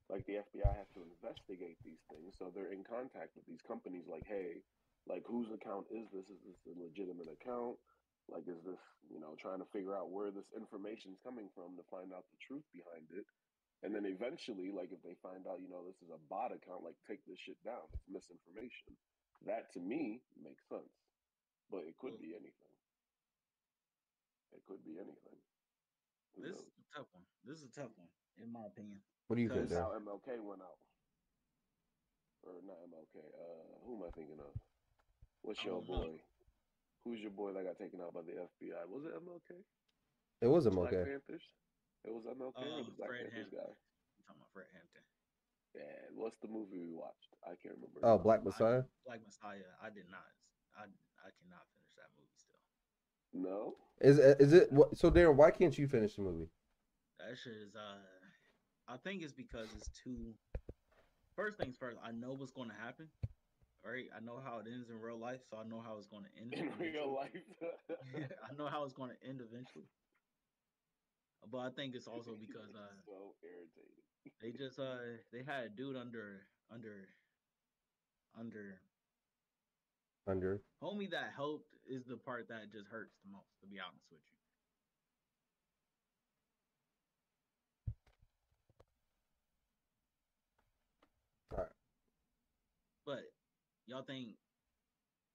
[0.10, 4.10] like the FBI has to investigate these things, so they're in contact with these companies.
[4.10, 4.66] Like, hey,
[5.08, 6.26] like whose account is this?
[6.34, 7.78] Is this a legitimate account?
[8.30, 11.78] Like, is this you know trying to figure out where this information is coming from
[11.78, 13.26] to find out the truth behind it?
[13.86, 16.84] And then eventually, like if they find out, you know, this is a bot account,
[16.84, 17.86] like take this shit down.
[17.96, 18.98] It's misinformation.
[19.48, 20.92] That to me makes sense,
[21.72, 22.76] but it could Well- be anything.
[24.52, 25.40] It could be anything.
[26.36, 26.66] Who This knows?
[26.68, 27.26] is a tough one.
[27.46, 29.00] This is a tough one, in my opinion.
[29.30, 30.82] What do you think, Because- How MLK went out,
[32.42, 33.22] or not MLK?
[33.22, 34.50] Uh, who am I thinking of?
[35.44, 35.98] What's your don't know.
[36.18, 36.22] boy?
[37.06, 38.86] Who's your boy that got taken out by the FBI?
[38.90, 39.64] Was it MLK?
[40.42, 40.92] It was him Black.
[40.92, 41.46] Panthers.
[42.04, 43.60] It was MLK or Uh, the Black Fred Panthers Hampton.
[43.60, 43.70] guy?
[43.70, 45.04] I'm talking about Fred Hampton.
[45.76, 46.10] Yeah.
[46.16, 47.30] What's the movie we watched?
[47.44, 48.00] I can't remember.
[48.02, 48.84] Oh, Black Messiah.
[49.06, 49.62] Black Messiah.
[49.82, 50.26] I did not.
[50.76, 50.84] I
[51.22, 52.58] I cannot finish that movie still.
[53.34, 53.78] No.
[54.02, 54.98] Is is it what?
[54.98, 56.50] So Darren, why can't you finish the movie?
[57.20, 58.00] That shit is uh
[58.90, 60.34] I think it's because it's too
[61.36, 63.08] first things first, I know what's gonna happen.
[63.86, 64.06] Right?
[64.16, 66.54] I know how it ends in real life, so I know how it's gonna end.
[66.54, 67.32] In real life.
[68.16, 69.86] I know how it's gonna end eventually.
[71.52, 74.04] But I think it's also because uh so irritated.
[74.42, 77.08] they just uh they had a dude under under
[78.38, 78.82] under
[80.28, 84.06] Under homie that helped is the part that just hurts the most, to be honest
[84.12, 84.34] with you.
[91.54, 91.72] Alright.
[93.06, 93.32] But
[93.90, 94.30] y'all think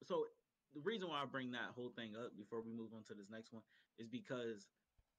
[0.03, 0.25] so
[0.73, 3.29] the reason why I bring that whole thing up before we move on to this
[3.31, 3.63] next one
[3.97, 4.67] is because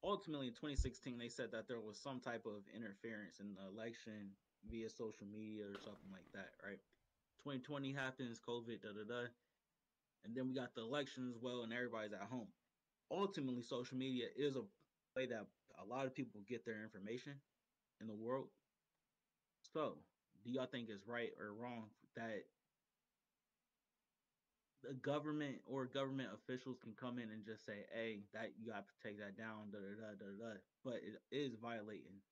[0.05, 4.37] ultimately in 2016 they said that there was some type of interference in the election
[4.69, 6.81] via social media or something like that, right?
[7.45, 9.27] 2020 happens, COVID, da da da,
[10.25, 12.49] and then we got the election as well, and everybody's at home.
[13.11, 14.63] Ultimately, social media is a
[15.15, 15.47] way that
[15.81, 17.35] a lot of people get their information
[18.01, 18.49] in the world.
[19.73, 19.99] So,
[20.45, 21.85] do y'all think it's right or wrong
[22.17, 22.43] that
[24.83, 28.87] the government or government officials can come in and just say, "Hey, that you got
[28.89, 30.59] to take that down," da da da da da.
[30.85, 32.23] But it is violating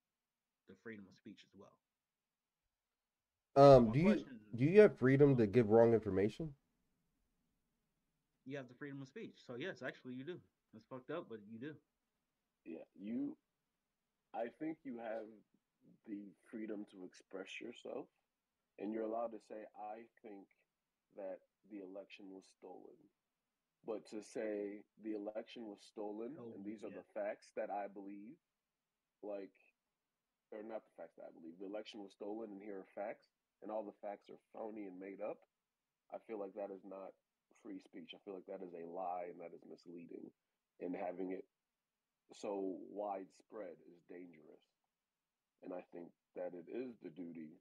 [0.69, 1.77] the freedom of speech as well.
[3.57, 6.55] Um, My do you question- do you have freedom to give wrong information?
[8.45, 10.41] You have the freedom of speech, so yes, actually, you do.
[10.75, 11.75] It's fucked up, but you do.
[12.65, 13.37] Yeah, you.
[14.35, 15.27] I think you have
[16.07, 18.07] the freedom to express yourself,
[18.79, 20.49] and you're allowed to say, "I think
[21.17, 22.97] that the election was stolen."
[23.87, 27.87] But to say the election was stolen Oh, and these are the facts that I
[27.89, 28.37] believe,
[29.23, 29.53] like,
[30.51, 33.29] or not the facts that I believe, the election was stolen and here are facts,
[33.63, 35.39] and all the facts are phony and made up.
[36.13, 37.13] I feel like that is not
[37.63, 38.13] free speech.
[38.15, 40.31] I feel like that is a lie and that is misleading.
[40.81, 41.45] And having it
[42.33, 44.65] so widespread is dangerous.
[45.63, 47.61] And I think that it is the duty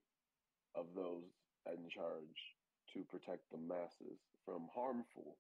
[0.76, 1.32] of those
[1.68, 2.56] in charge
[2.94, 5.38] to protect the masses from harmful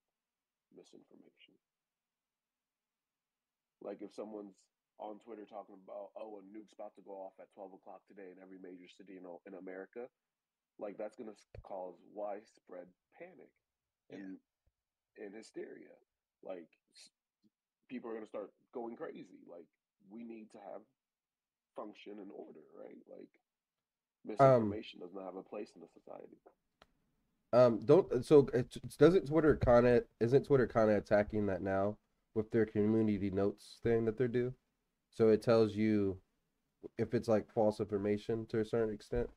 [0.75, 1.55] misinformation.
[3.81, 4.55] Like if someone's
[4.99, 8.31] on Twitter talking about, oh, a nuke's about to go off at 12 o'clock today
[8.31, 10.07] in every major city in, in America,
[10.79, 12.87] like that's going to cause widespread
[13.17, 13.51] panic
[14.11, 14.37] and,
[15.17, 15.93] and hysteria.
[16.43, 17.11] Like s-
[17.89, 19.43] people are going to start going crazy.
[19.49, 19.67] Like
[20.09, 20.81] we need to have
[21.75, 23.01] function and order, right?
[23.09, 23.29] Like
[24.39, 26.37] um, misinformation does not have a place in the society.
[27.53, 31.97] Um, don't so it, doesn't Twitter kind of isn't Twitter kind of attacking that now
[32.33, 34.53] with their community notes thing that they're due?
[35.11, 36.17] So it tells you
[36.97, 39.29] if it's like false information to a certain extent.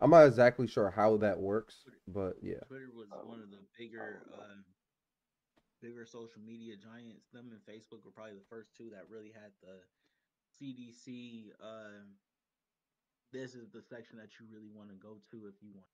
[0.00, 2.62] I'm not exactly sure how that works, but yeah.
[2.68, 4.62] Twitter was one of the bigger, uh,
[5.82, 7.26] bigger social media giants.
[7.32, 9.82] Them and Facebook were probably the first two that really had the
[10.54, 11.50] CDC.
[11.60, 12.06] Uh,
[13.32, 15.86] this is the section that you really want to go to if you want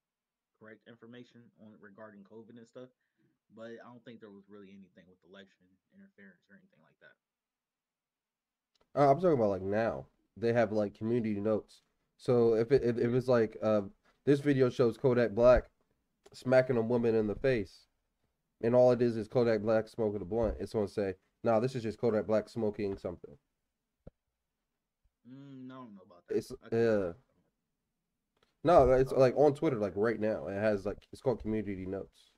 [0.59, 2.89] correct information on regarding COVID and stuff.
[3.55, 7.15] But I don't think there was really anything with election interference or anything like that.
[8.99, 10.05] Uh, I'm talking about like now.
[10.37, 11.81] They have like community notes.
[12.17, 13.81] So if it if, if it's like uh
[14.25, 15.65] this video shows Kodak Black
[16.33, 17.87] smacking a woman in the face,
[18.61, 21.13] and all it is is Kodak Black smoking a blunt, it's gonna say,
[21.43, 23.37] "No, this is just Kodak Black smoking something."
[25.29, 26.37] Mm, I don't know about that.
[26.37, 27.11] It's I could be yeah.
[28.65, 28.87] Wrong.
[28.89, 30.47] No, it's like on Twitter, like right now.
[30.47, 32.31] It has like it's called community notes.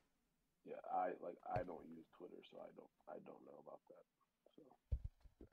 [0.66, 4.04] Yeah, I like I don't use Twitter, so I don't I don't know about that.
[4.56, 5.46] So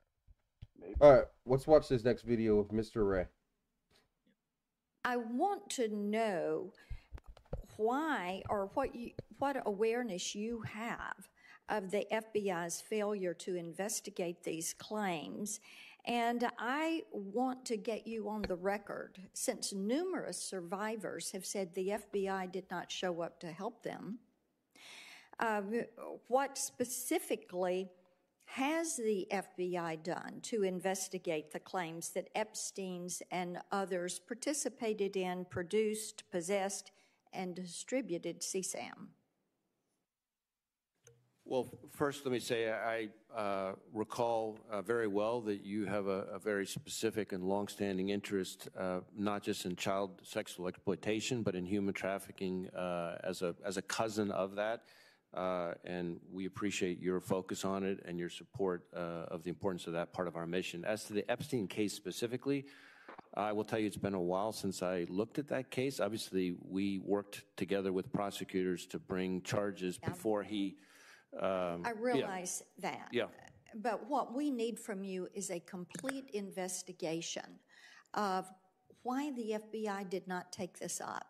[0.79, 3.07] maybe All right, let's watch this next video of Mr.
[3.07, 3.25] Wray.
[5.03, 6.73] I want to know
[7.77, 11.29] why or what you what awareness you have
[11.69, 15.59] of the FBI's failure to investigate these claims.
[16.07, 21.99] And I want to get you on the record since numerous survivors have said the
[22.13, 24.19] FBI did not show up to help them.
[25.39, 25.61] Uh,
[26.27, 27.89] what specifically
[28.45, 36.23] has the FBI done to investigate the claims that Epstein's and others participated in, produced,
[36.31, 36.91] possessed,
[37.33, 39.07] and distributed CSAM?
[41.47, 46.21] Well, first, let me say I uh, recall uh, very well that you have a,
[46.33, 51.63] a very specific and longstanding interest, uh, not just in child sexual exploitation, but in
[51.63, 54.85] human trafficking uh, as a as a cousin of that.
[55.35, 59.85] Uh, and we appreciate your focus on it and your support uh, of the importance
[59.85, 60.83] of that part of our mission.
[60.83, 62.65] As to the Epstein case specifically,
[63.35, 65.99] I will tell you it's been a while since I looked at that case.
[65.99, 70.77] Obviously, we worked together with prosecutors to bring charges before he.
[71.39, 73.09] Um, I realize that.
[73.11, 73.25] Yeah.
[73.75, 77.59] But what we need from you is a complete investigation
[78.13, 78.49] of
[79.03, 81.27] why the FBI did not take this up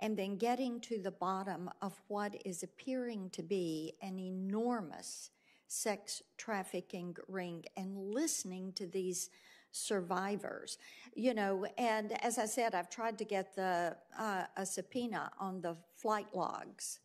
[0.00, 5.30] and then getting to the bottom of what is appearing to be an enormous
[5.68, 9.30] sex trafficking ring and listening to these
[9.72, 10.78] survivors
[11.14, 15.60] you know and as i said i've tried to get the uh, a subpoena on
[15.60, 16.98] the flight logs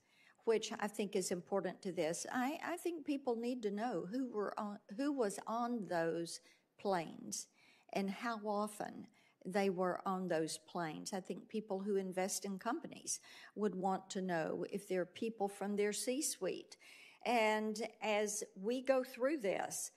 [0.45, 2.25] which I think is important to this.
[2.31, 6.39] I, I think people need to know who were on, who was on those
[6.79, 7.47] planes
[7.93, 9.07] and how often
[9.45, 11.13] they were on those planes.
[11.13, 13.19] I think people who invest in companies
[13.55, 16.77] would want to know if there are people from their C-suite.
[17.25, 19.91] And as we go through this,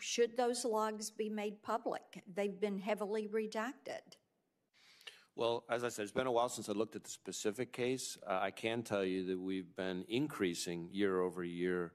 [0.00, 2.22] should those logs be made public?
[2.34, 4.16] They've been heavily redacted.
[5.36, 8.16] Well, as I said, it's been a while since I looked at the specific case.
[8.26, 11.92] Uh, I can tell you that we've been increasing year over year,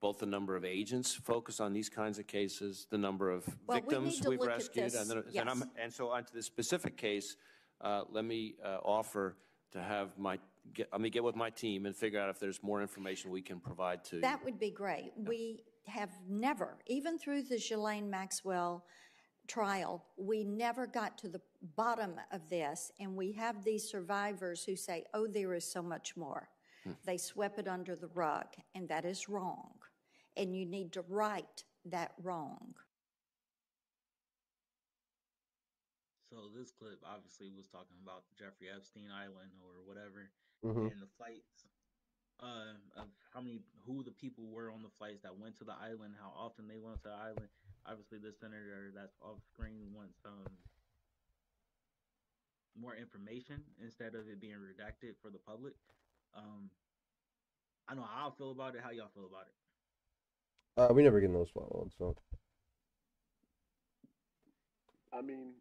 [0.00, 3.78] both the number of agents focused on these kinds of cases, the number of Well,
[3.78, 4.94] we victims to look at rescued.
[4.94, 5.68] And, then, and, I'm, yes.
[5.80, 7.36] and so onto the specific case,
[7.80, 9.36] uh, let me uh, offer
[9.70, 10.40] to have my,
[10.74, 13.42] get, let me get with my team and figure out if there's more information we
[13.42, 14.22] can provide to you.
[14.22, 15.12] That would be great.
[15.16, 18.84] We have never, even through the Ghislaine Maxwell
[19.46, 21.40] trial, we never got to the
[21.76, 26.16] bottom of this, and we have these survivors who say, oh, there is so much
[26.16, 26.48] more.
[27.04, 29.74] They swept it under the rug, and that is wrong.
[30.36, 32.74] And you need to right that wrong.
[36.30, 40.30] So this clip obviously was talking about Jeffrey Epstein Island or whatever,
[40.64, 40.90] Mhm.
[40.90, 41.66] and the flights.
[42.40, 45.74] Uh, of how many, who the people were on the flights that went to the
[45.74, 47.48] island, how often they went to the island.
[47.86, 50.52] Obviously, the senator that's off screen wants um
[52.78, 55.74] more information instead of it being redacted for the public.
[56.34, 56.70] Um,
[57.88, 58.80] I know how I feel about it.
[58.82, 59.56] How y'all feel about it?
[60.80, 62.16] Uh, we never get those flat ones, so
[65.12, 65.52] I mean,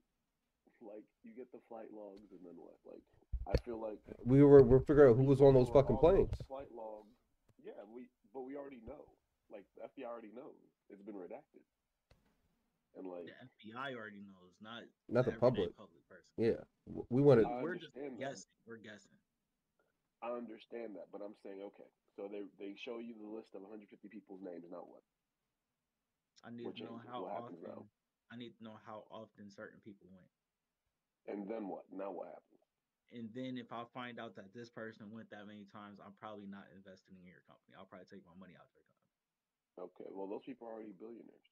[0.79, 2.79] like you get the flight logs, and then what?
[2.87, 3.03] Like,
[3.47, 6.31] I feel like we were we're figuring out who was on those fucking all those
[6.31, 6.47] planes.
[6.47, 7.11] Flight logs.
[7.59, 9.11] Yeah, we but we already know.
[9.51, 10.55] Like the FBI already knows
[10.89, 11.67] it's been redacted.
[12.95, 13.35] And like The
[13.71, 15.71] FBI already knows, not Not the public.
[15.79, 16.27] public person.
[16.35, 16.59] Yeah,
[17.09, 17.45] we wanted.
[17.47, 18.19] I We're just that.
[18.19, 18.51] guessing.
[18.67, 19.15] We're guessing.
[20.21, 21.87] I understand that, but I'm saying okay.
[22.19, 24.67] So they they show you the list of 150 people's names.
[24.69, 25.01] Now what?
[26.43, 27.57] I need What to know how often.
[27.63, 27.87] now?
[28.31, 30.29] I need to know how often certain people went.
[31.31, 31.87] And then what?
[31.93, 32.59] Now what happens?
[33.11, 36.47] And then if I find out that this person went that many times, I'm probably
[36.47, 37.75] not investing in your company.
[37.75, 39.91] I'll probably take my money out of your company.
[39.91, 40.09] Okay.
[40.15, 41.50] Well, those people are already billionaires.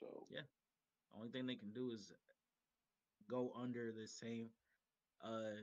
[0.00, 0.46] So Yeah.
[1.16, 2.12] Only thing they can do is
[3.30, 4.50] go under the same
[5.22, 5.56] uh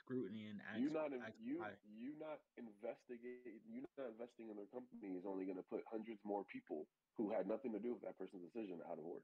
[0.00, 0.80] scrutiny and act.
[0.80, 1.76] you not in, act you high.
[1.86, 6.20] you not investigating you not investing in their company is only going to put hundreds
[6.24, 9.22] more people who had nothing to do with that person's decision out of work.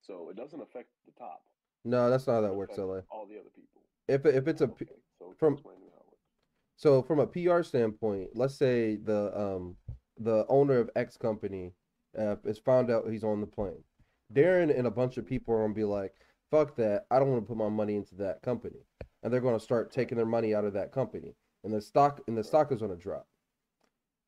[0.00, 1.42] So it doesn't affect the top.
[1.84, 3.00] No, that's not how that works, LA.
[3.10, 3.82] All the other people.
[4.08, 4.86] If if it's a Okay,
[5.18, 6.18] so from- explain to me how it
[6.76, 9.76] so from a PR standpoint, let's say the um
[10.18, 11.72] the owner of X company
[12.18, 13.82] uh, is found out he's on the plane.
[14.32, 16.14] Darren and a bunch of people are gonna be like,
[16.50, 17.06] "Fuck that!
[17.10, 18.86] I don't want to put my money into that company,"
[19.22, 22.36] and they're gonna start taking their money out of that company, and the stock and
[22.36, 23.26] the stock is gonna drop.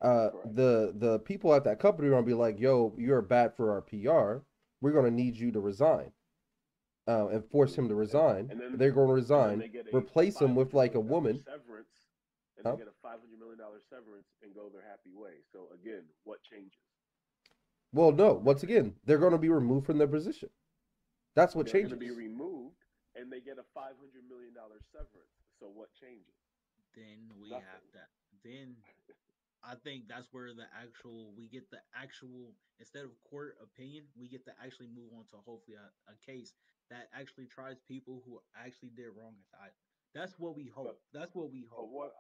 [0.03, 3.71] Uh, the the people at that company are gonna be like, "Yo, you're bad for
[3.73, 4.45] our PR.
[4.83, 6.13] We're gonna need you to resign."
[7.09, 8.49] Uh, and force him to resign.
[8.51, 9.61] And then- They're going to resign.
[9.61, 11.39] they get a replace him with like a woman.
[11.45, 11.87] severance,
[12.57, 12.73] and Huh?
[12.73, 15.35] they get a five hundred million dollar severance and go their happy way.
[15.53, 16.81] So again, what changes?
[17.93, 18.35] Well, no.
[18.35, 20.51] Once again, they're going to be removed from their position.
[21.35, 21.91] That's what They're changes.
[21.91, 22.77] going to be removed,
[23.15, 25.37] and they get a five hundred million dollar severance.
[25.59, 26.35] So what changes?
[26.95, 27.67] then we Nothing.
[27.67, 28.09] have that.
[28.43, 28.77] Then
[29.63, 34.29] I think that's where the actual we get the actual instead of court opinion, we
[34.29, 36.55] get to actually move on to hopefully a, a case
[36.91, 39.85] that actually tries people who actually did wrong at the island.
[40.15, 40.99] That's what we hope.
[41.13, 41.91] that's what we But hope.
[41.93, 42.13] what?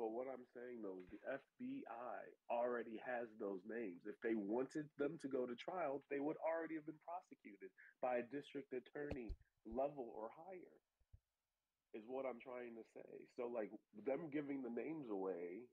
[0.00, 4.08] But what I'm saying though is the FBI already has those names.
[4.08, 7.68] If they wanted them to go to trial, they would already have been prosecuted
[8.00, 9.36] by a district attorney
[9.68, 10.76] level or higher.
[11.92, 13.12] Is what I'm trying to say.
[13.36, 13.68] So like
[14.08, 15.68] them giving the names away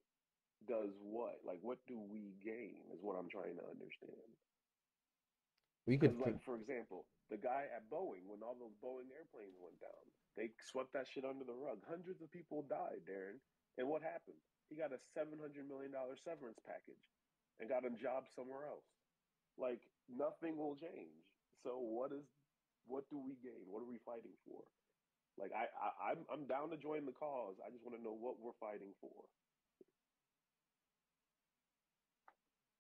[0.68, 1.40] does what?
[1.48, 2.84] Like what do we gain?
[2.92, 4.32] Is what I'm trying to understand.
[5.88, 6.20] we could.
[6.20, 10.52] Like, for example, the guy at Boeing, when all those Boeing airplanes went down, they
[10.68, 11.80] swept that shit under the rug.
[11.88, 13.40] Hundreds of people died, Darren.
[13.78, 14.42] And what happened?
[14.70, 15.38] He got a $700
[15.70, 15.94] million
[16.26, 17.00] severance package
[17.62, 18.86] and got a job somewhere else.
[19.58, 21.24] Like, nothing will change.
[21.64, 22.26] So, what is,
[22.86, 23.66] what do we gain?
[23.70, 24.62] What are we fighting for?
[25.38, 27.56] Like, I, I I'm, I'm down to join the cause.
[27.66, 29.14] I just want to know what we're fighting for.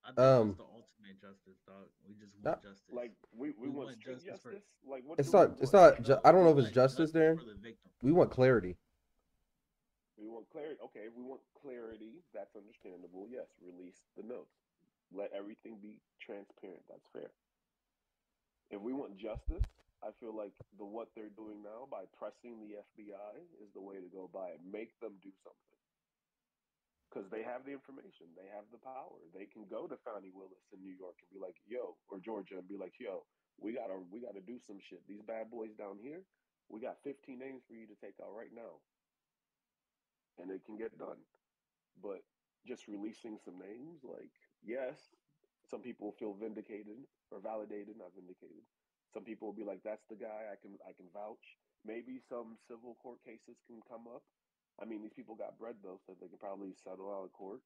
[0.03, 1.87] I think Um, that's the ultimate justice, dog.
[2.07, 2.83] We just want justice.
[2.91, 4.63] Like, we, we, We want, want justice justice.
[4.83, 5.51] for- Like, what It's not.
[5.61, 6.01] It's not.
[6.01, 7.35] Ju- I don't know if it's want justice there.
[7.37, 7.75] for the.
[8.01, 8.77] We want clarity.
[10.17, 10.81] We want clarity.
[10.81, 13.29] Okay, we want clarity, that's understandable.
[13.29, 14.57] Yes, release the notes.
[15.13, 16.83] Let everything be transparent.
[16.89, 17.29] That's fair.
[18.73, 19.63] If we want justice,
[20.03, 24.01] I feel like the what they're doing now by pressing the FBI is the way
[24.01, 24.61] to go by it.
[24.65, 25.77] Make them do something.
[27.07, 29.15] Because they have the information, they have the power.
[29.31, 32.59] They can go to Fani Willis in New York and be like, "Yo," or Georgia
[32.59, 33.23] and be like, "Yo,
[33.57, 35.07] we gotta, we gotta do some shit.
[35.07, 36.25] These bad boys down here,
[36.67, 38.83] we got 15 names for you to take out right now."
[40.39, 41.17] And it can get done.
[42.01, 42.21] But
[42.65, 44.31] just releasing some names, like,
[44.65, 44.97] yes,
[45.69, 46.97] some people feel vindicated
[47.31, 48.63] or validated, not vindicated.
[49.13, 51.57] Some people will be like, that's the guy I can I can vouch.
[51.85, 54.21] maybe some civil court cases can come up.
[54.81, 57.61] I mean, these people got bread though, so they can probably settle out of court.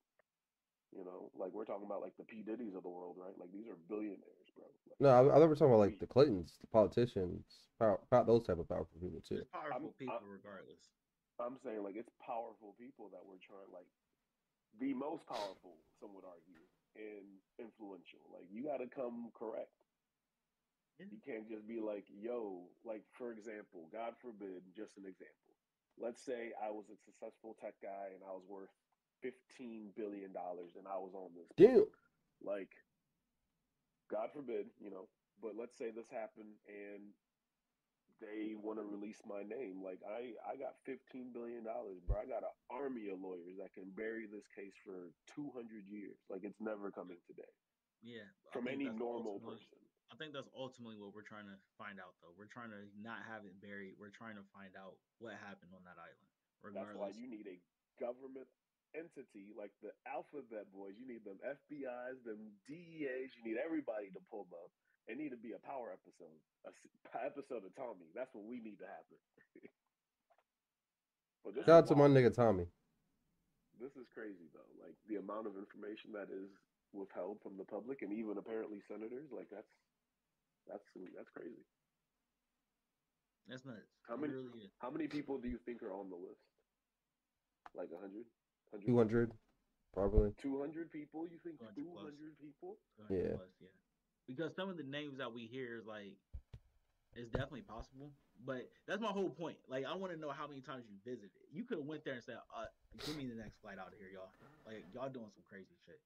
[0.96, 3.34] You know, like we're talking about like the P Diddy's of the world, right?
[3.40, 4.66] Like these are billionaires, bro.
[4.88, 7.44] Like, No, I, I thought we were talking about like the Clintons, the politicians,
[7.80, 9.36] power, power, those type of powerful people too.
[9.42, 10.84] There's powerful I'm- people I'm- regardless.
[11.42, 13.90] I'm saying like it's powerful people that we're trying like
[14.80, 16.64] the most powerful, some would argue,
[16.96, 17.28] and
[17.60, 18.24] influential.
[18.32, 19.74] Like you got to come correct.
[21.00, 21.10] Yeah.
[21.12, 25.56] You can't just be like, yo, like for example, God forbid, just an example.
[26.00, 28.72] Let's say I was a successful tech guy and I was worth
[29.22, 31.50] fifteen billion dollars and I was on this.
[31.58, 31.90] Damn.
[32.42, 32.74] Like,
[34.10, 35.06] God forbid, you know,
[35.42, 37.14] but let's say this happened and
[38.22, 39.82] they want to release my name.
[39.84, 42.22] Like I, I got fifteen billion dollars, bro.
[42.22, 46.16] I got an army of lawyers that can bury this case for two hundred years.
[46.30, 47.50] Like it's never coming today
[48.06, 48.30] Yeah.
[48.54, 49.82] From any normal person.
[50.12, 52.36] I think that's ultimately what we're trying to find out, though.
[52.36, 53.96] We're trying to not have it buried.
[53.96, 56.28] We're trying to find out what happened on that island.
[56.76, 57.58] That's why you need a
[57.98, 58.46] government
[58.98, 60.96] entity like the alphabet boys.
[61.00, 63.32] You need them FBI's, them DEAs.
[63.40, 64.72] You need everybody to pull up.
[65.10, 66.38] It need to be a power episode,
[66.68, 68.08] a s- episode of Tommy.
[68.14, 69.18] That's what we need to happen.
[71.44, 72.70] but Shout out to my nigga Tommy.
[73.82, 74.72] This is crazy though.
[74.78, 76.54] Like the amount of information that is
[76.94, 79.26] withheld from the public and even apparently senators.
[79.34, 79.72] Like that's
[80.70, 80.86] that's
[81.18, 81.66] that's crazy.
[83.50, 83.90] that's nuts.
[84.08, 84.70] How many- really.
[84.78, 86.46] How many people do you think are on the list?
[87.74, 88.06] Like 100?
[88.14, 88.26] 100?
[88.80, 89.32] Two hundred,
[89.94, 90.32] probably.
[90.42, 91.28] 200 people?
[91.28, 92.78] You think 200 200 people?
[92.96, 93.36] 200 Yeah.
[93.36, 93.68] plus, yeah.
[94.28, 96.16] Because some of the names that we hear is like,
[97.14, 98.12] it's definitely possible.
[98.46, 99.58] But that's my whole point.
[99.68, 101.44] Like, I want to know how many times you visited.
[101.52, 102.66] You could have went there and said, uh,
[103.06, 104.32] "Give me the next flight out of here, y'all."
[104.66, 106.00] Like, y'all doing some crazy shit.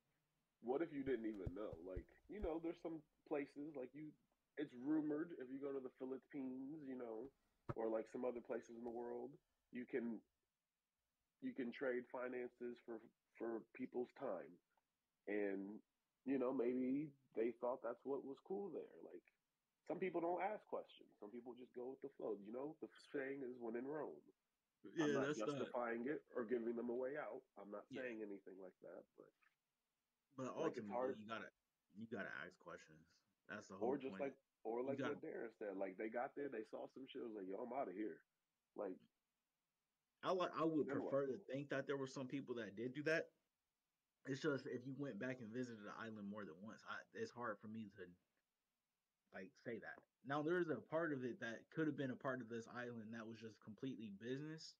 [0.66, 1.78] What if you didn't even know?
[1.86, 3.00] Like, you know, there's some
[3.30, 4.12] places like you.
[4.58, 7.30] It's rumored if you go to the Philippines, you know,
[7.76, 9.30] or like some other places in the world,
[9.72, 10.20] you can
[11.42, 13.00] you can trade finances for
[13.38, 14.52] for people's time,
[15.28, 15.80] and
[16.26, 18.96] you know maybe they thought that's what was cool there.
[19.04, 19.24] Like
[19.88, 21.10] some people don't ask questions.
[21.20, 22.34] Some people just go with the flow.
[22.40, 24.22] You know, the saying is "when in Rome."
[25.02, 27.42] I'm not justifying it or giving them a way out.
[27.58, 28.02] I'm not Yeah.
[28.06, 29.32] saying anything like that, but
[30.38, 31.52] But like, ultimately, hard- you gotta
[31.96, 33.02] you gotta ask questions.
[33.50, 34.22] That's the whole or just point.
[34.22, 37.24] like or like gotta- what Darren said, like they got there, they saw some shit,
[37.24, 38.22] was like, yo, I'm out of here.
[38.76, 38.98] Like,
[40.26, 43.04] I like I would prefer to think that there were some people that did do
[43.04, 43.30] that.
[44.26, 47.30] It's just if you went back and visited the island more than once, I, it's
[47.30, 48.04] hard for me to
[49.38, 50.02] like say that.
[50.26, 52.66] Now there is a part of it that could have been a part of this
[52.74, 54.74] island that was just completely business,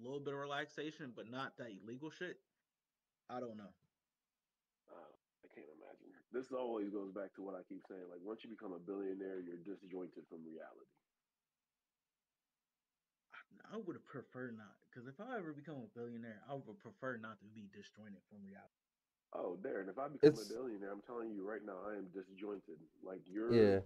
[0.00, 2.40] a little bit of relaxation, but not that illegal shit.
[3.28, 3.76] I don't know.
[4.88, 5.12] uh,
[5.44, 6.08] I can't imagine.
[6.32, 8.08] This always goes back to what I keep saying.
[8.08, 10.88] Like, once you become a billionaire, you're disjointed from reality.
[13.72, 17.16] I would have preferred not, because if I ever become a billionaire, I would prefer
[17.16, 18.80] not to be disjointed from reality.
[19.32, 22.08] Oh, Darren, if I become It's- a billionaire, I'm telling you right now, I am
[22.12, 22.76] disjointed.
[23.02, 23.80] Like your Yeah,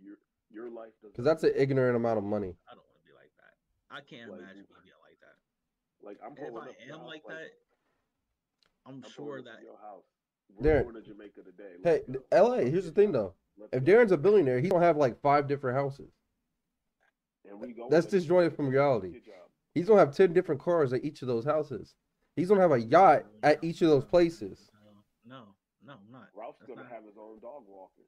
[0.00, 0.16] your
[0.50, 1.12] your life doesn't.
[1.16, 2.54] because that's an ignorant amount of money.
[2.68, 3.54] I don't want to be like that.
[3.88, 5.36] I can't Like, imagine me being like that.
[6.04, 7.48] like I'm if I up to your am house, like that,
[8.84, 10.04] I'm, I'm sure that your house.
[10.50, 11.76] We're Darren- going to Jamaica today.
[11.82, 12.24] Hey, Let's go.
[12.32, 12.64] L.A.
[12.68, 13.34] Here's the thing though.
[13.56, 13.84] Let's If.
[13.84, 16.10] Darren's a billionaire, he's gonna have like five different houses.
[17.52, 18.10] And we go That's it.
[18.10, 19.20] disjointed from reality.
[19.74, 21.94] He's gonna have ten different cars at each of those houses.
[22.34, 24.70] He's gonna have a yacht at each of those places.
[25.24, 25.36] No,
[25.86, 26.28] no, I'm not.
[26.34, 28.02] Ralph's That's gonna not- have his own dog walker.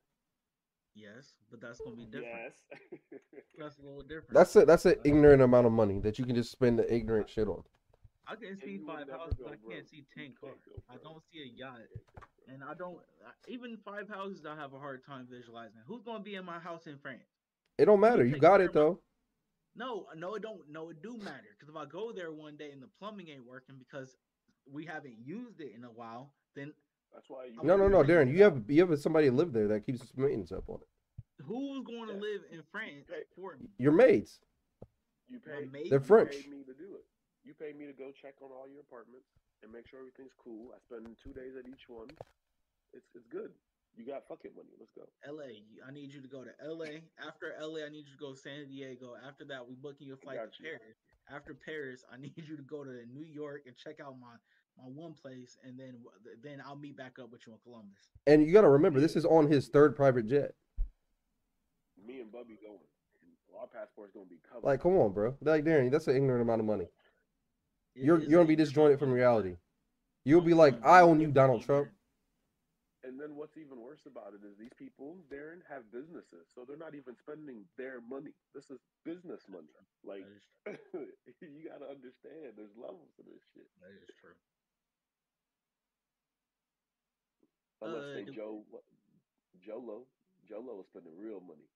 [0.95, 2.53] Yes, but that's gonna be different.
[2.71, 3.21] Yes.
[3.59, 4.33] That's a little different.
[4.33, 7.29] That's a that's an ignorant amount of money that you can just spend the ignorant
[7.31, 7.63] shit on.
[8.27, 9.71] I can see five houses, go, but I bro.
[9.75, 10.55] can't see You ten cars.
[10.91, 12.29] I don't see a yacht, You can't go broke.
[12.49, 12.99] and I don't
[13.49, 14.45] even five houses.
[14.47, 15.81] I have a hard time visualizing.
[15.87, 17.23] Who's gonna be in my house in France?
[17.79, 18.25] It don't matter.
[18.25, 19.01] You got it of my- though.
[19.77, 20.61] No, no, it don't.
[20.71, 23.47] No, it do matter because if I go there one day and the plumbing ain't
[23.47, 24.17] working because
[24.71, 26.73] we haven't used it in a while, then
[27.13, 27.59] That's why you.
[27.63, 28.31] No, no, no, Darren.
[28.33, 30.89] You have you have somebody live there that keeps us maintenance up on it.
[31.45, 32.21] who's going to Yeah.
[32.21, 33.25] live in France Hey.
[33.35, 33.69] for me?
[33.79, 34.41] Your maids.
[35.29, 35.65] You pay.
[35.67, 36.35] maid- They're French.
[36.35, 36.45] you French.
[36.45, 37.05] paid me to do it.
[37.45, 39.27] You pay me to go check on all your apartments
[39.63, 40.73] and make sure everything's cool.
[40.75, 42.09] I spend two days at each one.
[42.93, 43.53] It's it's good.
[43.97, 44.71] You got fucking money.
[44.79, 45.07] Let's go.
[45.27, 45.63] LA.
[45.87, 47.07] I need you to go to LA.
[47.25, 49.15] After LA, I need you to go to San Diego.
[49.27, 50.71] After that, we booking your flight to you.
[50.71, 50.97] Paris.
[51.31, 54.35] After Paris, I need you to go to New York and check out my
[54.77, 55.95] my one place, and then
[56.43, 58.11] then I'll meet back up with you in Columbus.
[58.27, 60.55] And you got to remember, this is on his third private jet.
[62.05, 62.79] Me and Bubby going.
[63.59, 64.67] Our passport's gonna be covered.
[64.67, 65.37] Like, come on, bro.
[65.41, 66.89] Like, Darren, that's an ignorant amount of money.
[67.95, 69.57] It You're you're gonna be disjointed from reality.
[70.25, 71.63] You'll be like, I own you, Donald.
[71.63, 71.89] Trump.
[73.05, 76.81] And then what's even worse about it is these people, Darren, have businesses, so they're
[76.81, 78.33] not even spending their money.
[78.57, 79.69] This is business money.
[80.01, 80.25] Like
[80.65, 83.69] you gotta understand, there's levels to this shit.
[83.85, 84.41] that is true.
[87.85, 88.65] Unless Uh, they Joe
[89.61, 90.09] Jho Low,
[90.49, 91.69] Jolo is spending real money.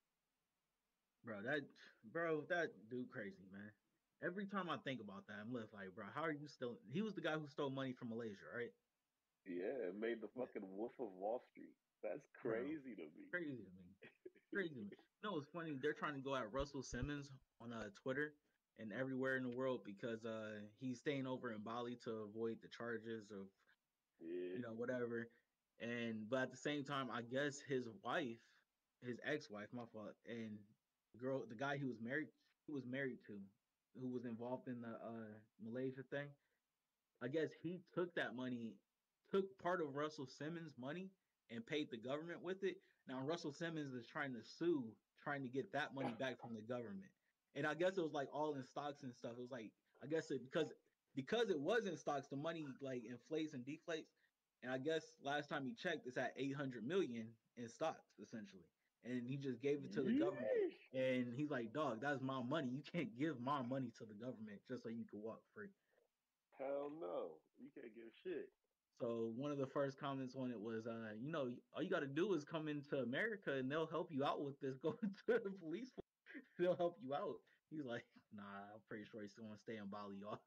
[1.25, 1.61] Bro, that
[2.09, 3.73] bro, that dude crazy, man.
[4.25, 6.81] Every time I think about that, I'm left like, bro, how are you still?
[6.91, 8.73] He was the guy who stole money from Malaysia, right?
[9.49, 11.75] Yeah, it made the fucking Wolf of Wall Street.
[12.03, 12.53] That's Bro.
[12.53, 13.25] crazy to me.
[13.33, 14.11] Crazy to me.
[14.55, 14.97] Crazy to me.
[15.25, 15.77] No, it's funny.
[15.81, 17.31] They're trying to go at Russell Simmons
[17.61, 18.35] on uh, Twitter
[18.79, 22.69] and everywhere in the world because uh, he's staying over in Bali to avoid the
[22.69, 23.49] charges of
[24.21, 24.57] Yeah.
[24.57, 25.29] you know whatever.
[25.81, 28.39] And but at the same time, I guess his wife,
[29.05, 30.59] his ex-wife, my fault, and
[31.15, 32.29] the girl, the guy he was married,
[32.67, 33.35] he was married to,
[34.01, 35.33] who was involved in the uh,
[35.63, 36.29] Malaysia thing.
[37.23, 38.75] I guess he took that money,
[39.31, 41.11] took part of Russell Simmons' money
[41.51, 42.77] and paid the government with it.
[43.09, 44.85] Now Russell Simmons is trying to sue,
[45.23, 47.11] trying to get that money back from the government.
[47.55, 49.33] And I guess it was like all in stocks and stuff.
[49.39, 49.71] It was like
[50.03, 50.73] I guess it because
[51.15, 54.15] because it was in stocks, the money like inflates and deflates.
[54.63, 57.27] And I guess last time he checked, it's at 800 million
[57.57, 58.67] in stocks essentially.
[59.05, 60.47] And he just gave it to the government.
[60.93, 62.69] And he's like, dog, that's my money.
[62.69, 65.71] You can't give my money to the government just so you can walk free.
[66.59, 67.39] Hell no.
[67.59, 68.51] You can't give shit.
[69.01, 72.01] So one of the first comments on it was, uh, you know, all you got
[72.01, 74.79] to do is come into America and they'll help you out with this.
[74.83, 77.37] Go to the police, force, they'll help you out.
[77.71, 78.43] He's like, nah,
[78.75, 80.41] I'm pretty sure he's still want to stay in Bali, y'all.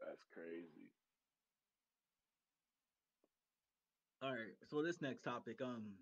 [0.00, 0.90] That's crazy.
[4.22, 5.98] All right, so this next topic, um,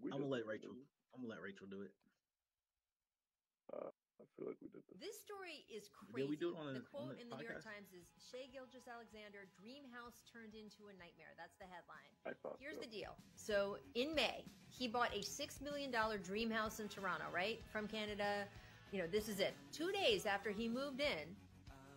[0.00, 0.70] We I'm gonna let Rachel.
[1.14, 1.90] I'm gonna let Rachel do it.
[4.24, 4.96] I feel like we did this.
[5.00, 6.28] This story is Did crazy.
[6.32, 7.60] we do it on the a- on quote the in the New York?
[7.62, 11.36] Times is Shai Gilgeous-Alexander, dream house turned into a nightmare.
[11.36, 12.08] That's the headline.
[12.24, 12.80] I thought Here's so.
[12.80, 13.12] the deal.
[13.36, 15.92] So in May, he bought a $6 million
[16.24, 17.60] dream house in Toronto, right?
[17.70, 18.48] From Canada.
[18.92, 19.54] You know, this is it.
[19.72, 21.36] Two days after he moved in,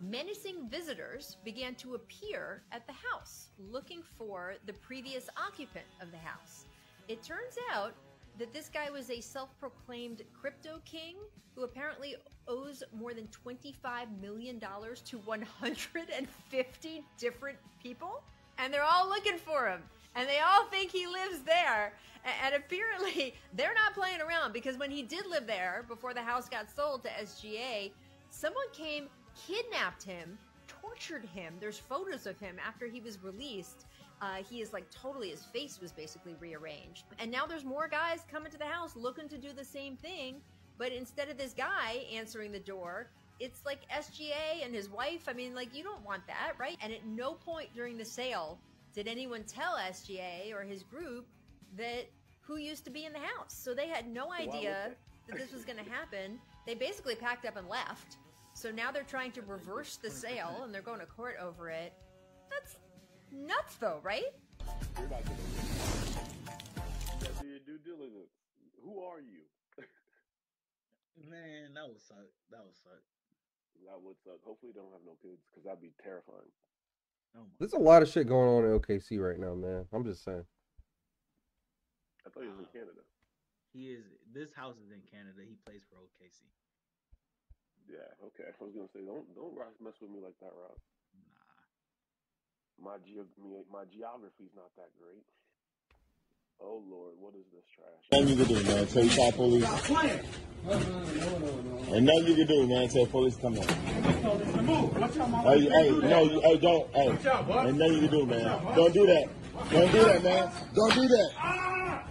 [0.00, 6.18] menacing visitors began to appear at the house looking for the previous occupant of the
[6.18, 6.66] house.
[7.08, 7.94] It turns out
[8.38, 11.16] that this guy was a self proclaimed crypto king
[11.54, 12.14] who apparently
[12.46, 13.74] owes more than $25
[14.20, 18.22] million to 150 different people.
[18.58, 19.82] And they're all looking for him.
[20.14, 21.92] And they all think he lives there.
[22.44, 26.48] And apparently, they're not playing around because when he did live there before the house
[26.48, 27.90] got sold to SGA,
[28.30, 29.08] someone came,
[29.46, 31.54] kidnapped him, tortured him.
[31.60, 33.86] There's photos of him after he was released.
[34.20, 37.04] Uh, he is like totally, his face was basically rearranged.
[37.18, 40.40] And now there's more guys coming to the house looking to do the same thing.
[40.76, 43.10] But instead of this guy answering the door,
[43.40, 45.24] it's like SGA and his wife.
[45.28, 46.76] I mean, like, you don't want that, right?
[46.80, 48.58] And at no point during the sale
[48.94, 51.26] did anyone tell SGA or his group
[51.76, 52.08] that
[52.40, 53.52] who used to be in the house.
[53.52, 54.90] So they had no idea
[55.28, 56.38] that this was going to happen.
[56.66, 58.16] They basically packed up and left.
[58.54, 61.92] So now they're trying to reverse the sale and they're going to court over it.
[62.50, 62.76] That's
[63.32, 64.32] nuts, though, right?
[64.98, 65.64] You're not gonna win.
[66.44, 68.32] You gotta do your due diligence.
[68.84, 69.46] Who are you?
[71.30, 72.28] Man, that would suck.
[72.50, 73.02] That would suck.
[73.86, 74.42] That would suck.
[74.44, 76.50] Hopefully, they don't have no kids because that'd be terrifying.
[77.36, 79.84] Oh There's a lot of shit going on in OKC right now, man.
[79.92, 80.44] I'm just saying.
[82.26, 83.04] I thought he was in Canada.
[83.72, 84.04] He is.
[84.32, 85.44] This house is in Canada.
[85.44, 86.48] He plays for OKC.
[87.88, 88.48] Yeah, okay.
[88.48, 90.80] I was gonna say, don't don't Ross mess with me like that, Ross.
[92.82, 92.90] Nah.
[92.90, 93.26] My ge-
[93.72, 95.24] my geography's not that great.
[96.60, 98.02] Oh Lord, what is this trash?
[98.12, 98.86] Nothing you can do, man.
[98.86, 99.64] Tell you call police.
[99.64, 100.20] Stop playing.
[100.64, 101.94] No, no, no, no, no.
[101.94, 102.88] And nothing you can do, man.
[102.88, 103.62] Tell police come in.
[103.62, 104.96] Tell this to move.
[104.98, 107.08] Watch out, my Hey, hey, no, you, hey, don't, hey.
[107.10, 107.66] Watch out, boy.
[107.66, 108.74] Ain't nothing you can do, man.
[108.74, 109.28] Don't do that.
[109.70, 110.50] Don't do that, man.
[110.74, 111.30] Don't do that.
[111.36, 112.04] Ah!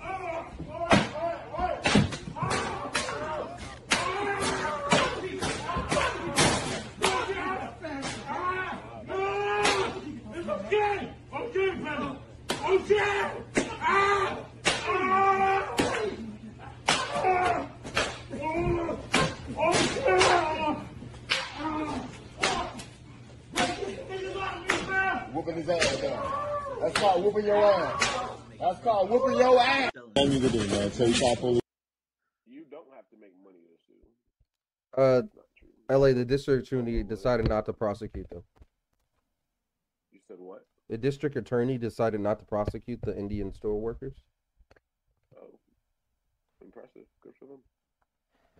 [0.00, 0.52] Ah!
[0.70, 0.98] Ah!
[9.10, 9.92] Ah!
[10.34, 11.08] It's okay!
[11.34, 12.18] Okay, fella!
[12.68, 13.30] Okay!
[13.90, 14.38] Ah!
[14.86, 15.76] Ah!
[16.88, 17.68] Ah!
[18.40, 18.98] Oh!
[19.58, 20.18] Okay!
[20.20, 20.84] Ah!
[24.08, 25.32] Niggas out of me, man!
[25.32, 26.32] Whooping his ass down.
[26.80, 28.28] That's called whooping your ass.
[28.60, 29.90] That's called whooping your ass.
[29.92, 30.90] Telling Nothing you can do, man.
[30.90, 31.60] Tell you call police.
[32.46, 35.00] You don't have to make money to sue.
[35.00, 35.98] Uh, That's not true.
[35.98, 38.42] LA, the district attorney decided not to prosecute them.
[40.12, 40.66] You said what?
[40.88, 44.14] The district attorney decided not to prosecute the Indian store workers.
[45.36, 45.58] Oh,
[46.62, 47.04] impressive.
[47.22, 47.58] Good for them.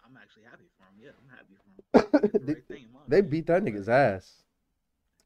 [0.05, 0.99] I'm actually happy for him.
[1.01, 1.69] Yeah, I'm happy for him.
[2.33, 4.43] The they, right thing, they beat that nigga's ass.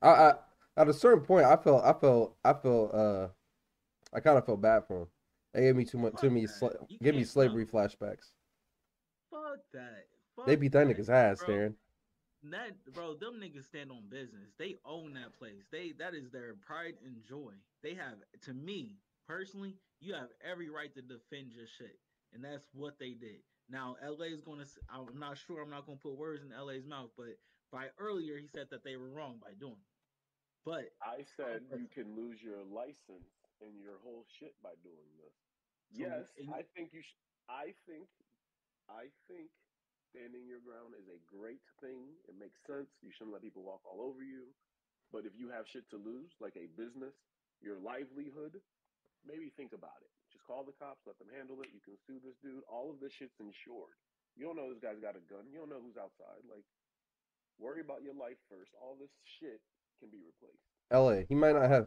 [0.00, 0.32] I, I
[0.76, 3.28] at a certain point, I felt, I felt, I felt, uh,
[4.12, 5.06] I kind of felt bad for him.
[5.54, 8.32] They gave me too much, too Fuck many, sla- give me slavery flashbacks.
[9.30, 10.06] Fuck that.
[10.36, 11.54] Fuck They beat that nigga's ass, bro.
[11.54, 11.74] Darren.
[12.50, 14.50] That bro, them niggas stand on business.
[14.58, 15.62] They own that place.
[15.70, 17.52] They that is their pride and joy.
[17.82, 18.96] They have to me
[19.28, 21.98] personally, you have every right to defend your shit,
[22.34, 23.42] and that's what they did.
[23.70, 24.66] Now LA is going to.
[24.92, 25.62] I'm not sure.
[25.62, 27.38] I'm not going to put words in LA's mouth, but
[27.70, 29.72] by earlier he said that they were wrong by doing.
[29.72, 29.91] it.
[30.64, 35.34] But I said you can lose your license and your whole shit by doing this.
[35.90, 37.18] Yes, and- I think you should.
[37.48, 38.08] I think,
[38.88, 39.50] I think
[40.14, 42.16] standing your ground is a great thing.
[42.28, 42.88] It makes sense.
[43.02, 44.54] You shouldn't let people walk all over you.
[45.10, 47.12] But if you have shit to lose, like a business,
[47.60, 48.62] your livelihood,
[49.24, 50.10] maybe think about it.
[50.30, 51.68] Just call the cops, let them handle it.
[51.74, 52.64] You can sue this dude.
[52.64, 53.98] All of this shit's insured.
[54.34, 55.50] You don't know this guy's got a gun.
[55.50, 56.40] You don't know who's outside.
[56.48, 56.64] Like,
[57.58, 58.72] worry about your life first.
[58.80, 59.60] All this shit
[60.02, 60.58] can be replaced.
[60.90, 61.24] L.A.
[61.30, 61.86] He might not have,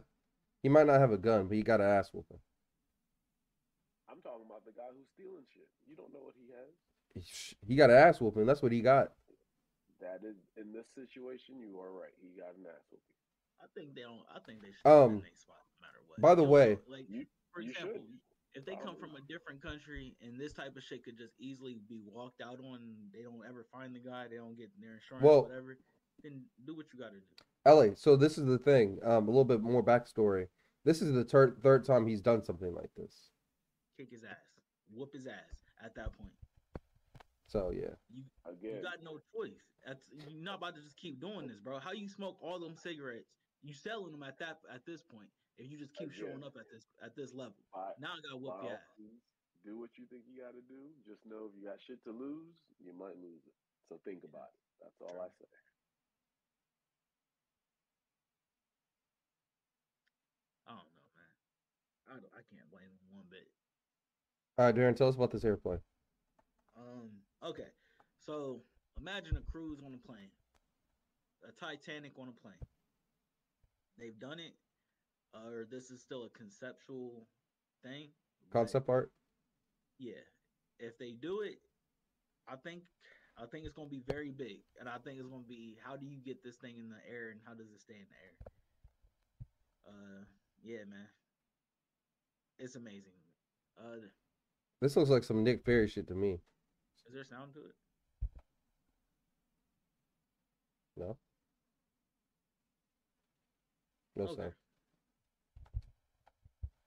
[0.62, 2.40] he might not have a gun, but he got an ass whooping.
[4.08, 5.68] I'm talking about the guy who's stealing shit.
[5.84, 6.72] You don't know what he has.
[7.20, 8.46] He- He got an ass whooping.
[8.46, 9.12] That's what he got.
[10.00, 12.12] That is in this situation, you are right.
[12.20, 13.16] He got an ass whooping.
[13.60, 14.24] I think they don't.
[14.32, 14.88] I think they should.
[14.88, 15.22] Um.
[15.36, 16.20] Spot no matter what.
[16.20, 18.20] by the You don't way- know, like You for you example, should.
[18.60, 21.80] if they come from a different country and this type of shit could just easily
[21.88, 25.24] be walked out on, they don't ever find the guy, they don't get their insurance,
[25.24, 25.78] Well- whatever,
[26.22, 27.36] then do what you got to do.
[27.66, 27.94] LA.
[27.94, 28.98] So this is the thing.
[29.02, 30.46] Um, a little bit more backstory.
[30.84, 33.30] This is the ter- third time he's done something like this.
[33.98, 34.36] Kick his ass,
[34.94, 35.66] whoop his ass.
[35.84, 36.32] At that point,
[37.46, 39.60] So yeah, you Again, you got no choice.
[39.84, 41.78] That's you're not about to just keep doing this, bro.
[41.78, 43.36] How you smoke all them cigarettes?
[43.62, 45.28] You selling them at that at this point?
[45.58, 48.40] If you just keep showing up at this at this level, by, now I gotta
[48.40, 48.96] whoop by your ass.
[49.64, 50.94] do what you think you got to do.
[51.06, 53.56] Just know if you got shit to lose, you might lose it.
[53.90, 54.62] So think about it.
[54.80, 55.50] That's all I say.
[60.66, 61.34] I don't know, man.
[62.06, 63.46] I don't, I can't blame him one bit.
[64.58, 65.80] All right, Darren, tell us about this airplane.
[66.76, 67.10] Um.
[67.44, 67.68] Okay.
[68.24, 68.60] So
[68.98, 70.30] imagine a cruise on a plane,
[71.46, 72.54] a Titanic on a plane.
[73.98, 74.54] They've done it,
[75.34, 77.28] uh, or this is still a conceptual
[77.82, 78.08] thing.
[78.52, 79.12] Concept art.
[79.98, 80.24] Yeah.
[80.78, 81.58] If they do it,
[82.48, 82.82] I think
[83.38, 86.06] I think it's gonna be very big, and I think it's gonna be how do
[86.06, 88.34] you get this thing in the air, and how does it stay in the air?
[89.86, 90.24] Uh,
[90.62, 91.08] yeah, man,
[92.58, 93.12] it's amazing.
[93.78, 94.08] Uh,
[94.80, 96.40] This looks like some Nick Fury shit to me.
[97.06, 97.74] is there sound to it?
[100.96, 101.16] No.
[104.16, 104.42] No Okay.
[104.42, 104.52] sound.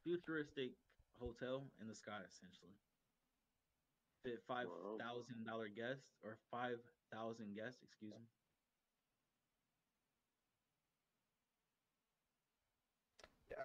[0.03, 0.71] Futuristic
[1.19, 2.73] hotel in the sky, essentially.
[4.23, 4.97] Fit five Wow.
[4.99, 6.79] thousand dollar guests or five
[7.11, 8.25] thousand guests, excuse me.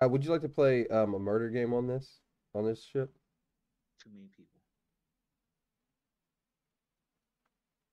[0.03, 2.21] Uh, would you like to play um, a murder game on this
[2.55, 3.15] on this ship?
[4.05, 4.61] Too many people.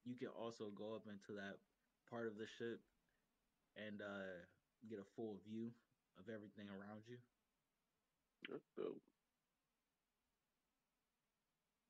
[0.03, 1.57] You can also go up into that
[2.09, 2.81] part of the ship
[3.77, 4.43] and uh,
[4.89, 5.71] get a full view
[6.19, 7.17] of everything around you.
[8.49, 9.01] That's dope.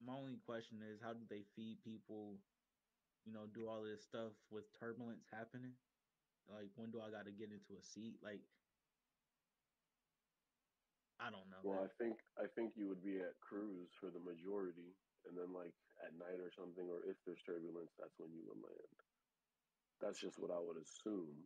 [0.06, 2.38] My only question is, how do they feed people?
[3.26, 5.74] You know, do all this stuff with turbulence happening?
[6.50, 8.18] Like, when do I got to get into a seat?
[8.22, 8.42] Like,
[11.22, 11.62] I don't know.
[11.62, 14.98] Well, I think I think you would be at cruise for the majority,
[15.30, 18.58] and then like at night or something, or if there's turbulence, that's when you would
[18.58, 18.98] land.
[20.02, 21.46] That's just what I would assume.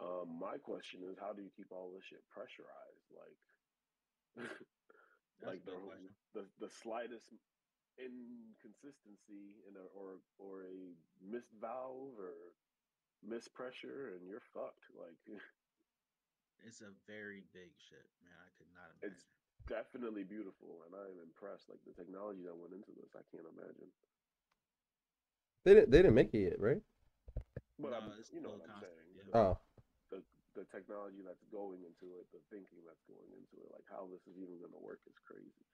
[0.00, 3.08] Um, my question is, how do you keep all this shit pressurized?
[3.12, 4.48] Like,
[5.44, 5.76] like the,
[6.32, 7.28] the the slightest
[8.00, 12.56] inconsistency in a or or a missed valve or
[13.20, 14.88] missed pressure, and you're fucked.
[14.96, 15.20] Like.
[16.66, 18.36] It's a very big ship, man.
[18.44, 19.14] I could not imagine.
[19.14, 19.24] It's
[19.66, 21.68] definitely beautiful, and I am impressed.
[21.68, 23.90] Like the technology that went into this, I can't imagine.
[25.64, 25.90] They didn't.
[25.90, 26.82] They didn't make it yet, right?
[27.78, 29.06] But No, I'm, it's you know still what I'm saying.
[29.16, 29.22] yeah.
[29.32, 29.58] Oh,
[30.10, 30.22] The
[30.54, 34.26] the technology that's going into it, the thinking that's going into it, like how this
[34.26, 35.64] is even going to work is crazy.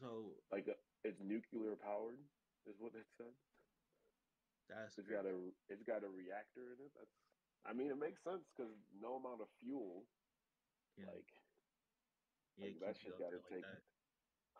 [0.00, 0.74] So Like uh,
[1.04, 2.18] it's nuclear powered,
[2.66, 3.32] is what it said.
[4.68, 5.34] that's It's got a
[5.68, 6.92] it's got a reactor in it.
[6.94, 7.14] That's
[7.66, 10.06] I mean it makes sense because no amount of fuel,
[10.98, 11.30] yeah, like
[12.56, 13.82] yeah, like, that you shit up gotta there like take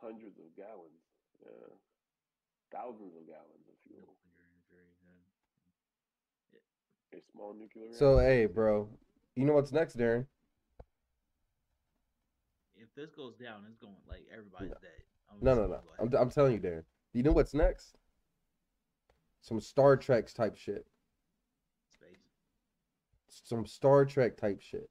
[0.00, 1.02] hundreds of gallons,
[1.40, 1.72] yeah,
[2.70, 4.16] thousands of gallons of fuel.
[6.52, 7.18] Yeah.
[7.18, 7.94] A small nuclear.
[7.94, 8.88] so hey, bro,
[9.36, 10.26] you know what's next, Darren?
[12.74, 15.02] If this goes down, it's going like everybody's dead.
[15.30, 15.80] I'm No, no, no.
[16.00, 16.12] I'm.
[16.14, 16.84] I'm telling you, Darren.
[17.12, 17.96] You know what's next?
[19.40, 20.86] Some Star Trek type shit.
[21.88, 22.18] space.
[23.28, 24.90] Some Star Trek type shit.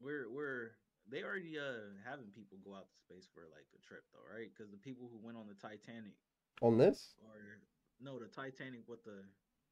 [0.00, 0.78] We're we're
[1.10, 4.48] they already uh having people go out to space for like a trip though, right?
[4.50, 6.16] Because the people who went on the Titanic
[6.62, 7.14] On this?
[7.24, 7.60] or
[8.00, 9.24] no, the Titanic with the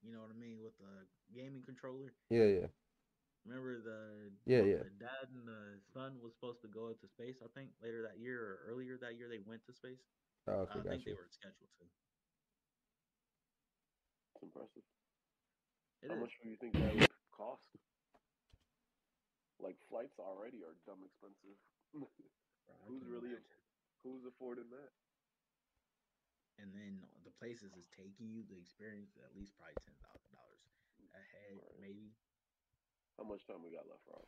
[0.02, 2.12] you know what I mean with the gaming controller.
[2.30, 2.66] Yeah, yeah.
[3.46, 4.82] Remember the Yeah, yeah.
[4.82, 7.38] the dad and the son was supposed to go into space.
[7.42, 10.02] I think later that year or earlier that year they went to space.
[10.48, 11.04] Oh, okay, I think gotcha.
[11.06, 11.84] they were scheduled to.
[14.34, 14.82] It's impressive.
[16.02, 16.20] It How is.
[16.20, 17.62] much do you think that would cost?
[19.60, 21.56] Like flights already are dumb expensive.
[21.96, 23.60] bro, who's really imagine.
[24.04, 24.92] who's affording that?
[26.60, 30.64] And then the places is taking you the experience at least probably ten thousand dollars
[31.12, 31.80] a head, Right.
[31.80, 32.12] maybe.
[33.18, 34.24] How much time we got left, Rob?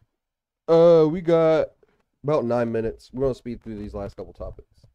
[0.68, 1.68] Uh, we got
[2.24, 3.10] about nine minutes.
[3.12, 4.87] We're gonna speed through these last couple topics.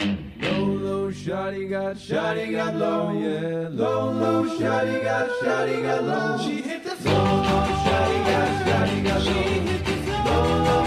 [0.00, 3.68] Low, low, shawty got, shawty got low, yeah.
[3.70, 6.38] Low, low, shawty got, shawty got low.
[6.44, 7.14] She hit the floor.
[7.14, 9.32] Low, low, shawty got, shawty got low.
[9.32, 10.24] She hit the floor.
[10.24, 10.83] Low, low,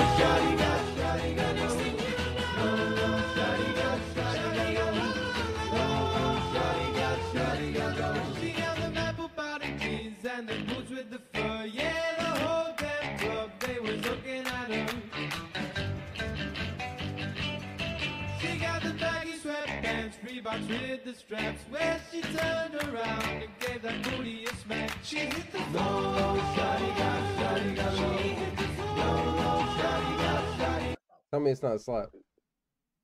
[20.57, 21.61] sweatpants, Reeboks the straps.
[21.69, 24.91] Where she turned around and gave that booty a smack.
[25.03, 25.83] She hit the floor.
[25.83, 28.17] Low, shawty got, shawty got low.
[28.17, 28.95] She hit the floor.
[28.97, 30.95] Low, shawty got, shawty.
[31.31, 32.09] Tell me it's not a slap.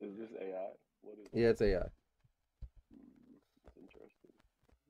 [0.02, 0.70] Is this AI?
[1.02, 1.78] What is Yeah, it's AI.
[3.68, 4.32] It's interesting.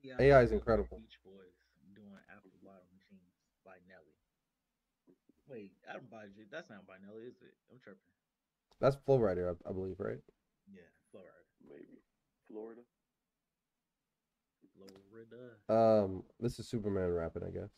[0.02, 0.98] Yeah, AI is incredible.
[0.98, 1.56] Beach Boys
[1.94, 3.34] doing Apple Bottom Jeans
[3.64, 4.14] by Nelly.
[5.48, 7.54] Wait, Adam by J- that's not by Nelly, is it?
[7.70, 8.00] I'm tripping.
[8.80, 10.18] That's Flo Rida, I, I believe, right?
[12.54, 12.62] Yeah, Flo Rida.
[12.62, 12.82] Florida?
[14.76, 15.44] Flo Rida.
[16.04, 17.70] Um, this is Superman rapping, I guess.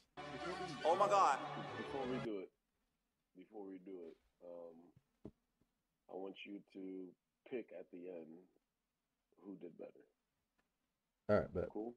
[0.84, 1.38] Oh my God.
[1.76, 2.50] Before we do it,
[3.36, 4.76] before we do it, um,
[6.12, 7.08] I want you to
[7.50, 8.26] pick at the end
[9.44, 9.90] who did better.
[11.28, 11.68] All right, bet.
[11.72, 11.94] Cool?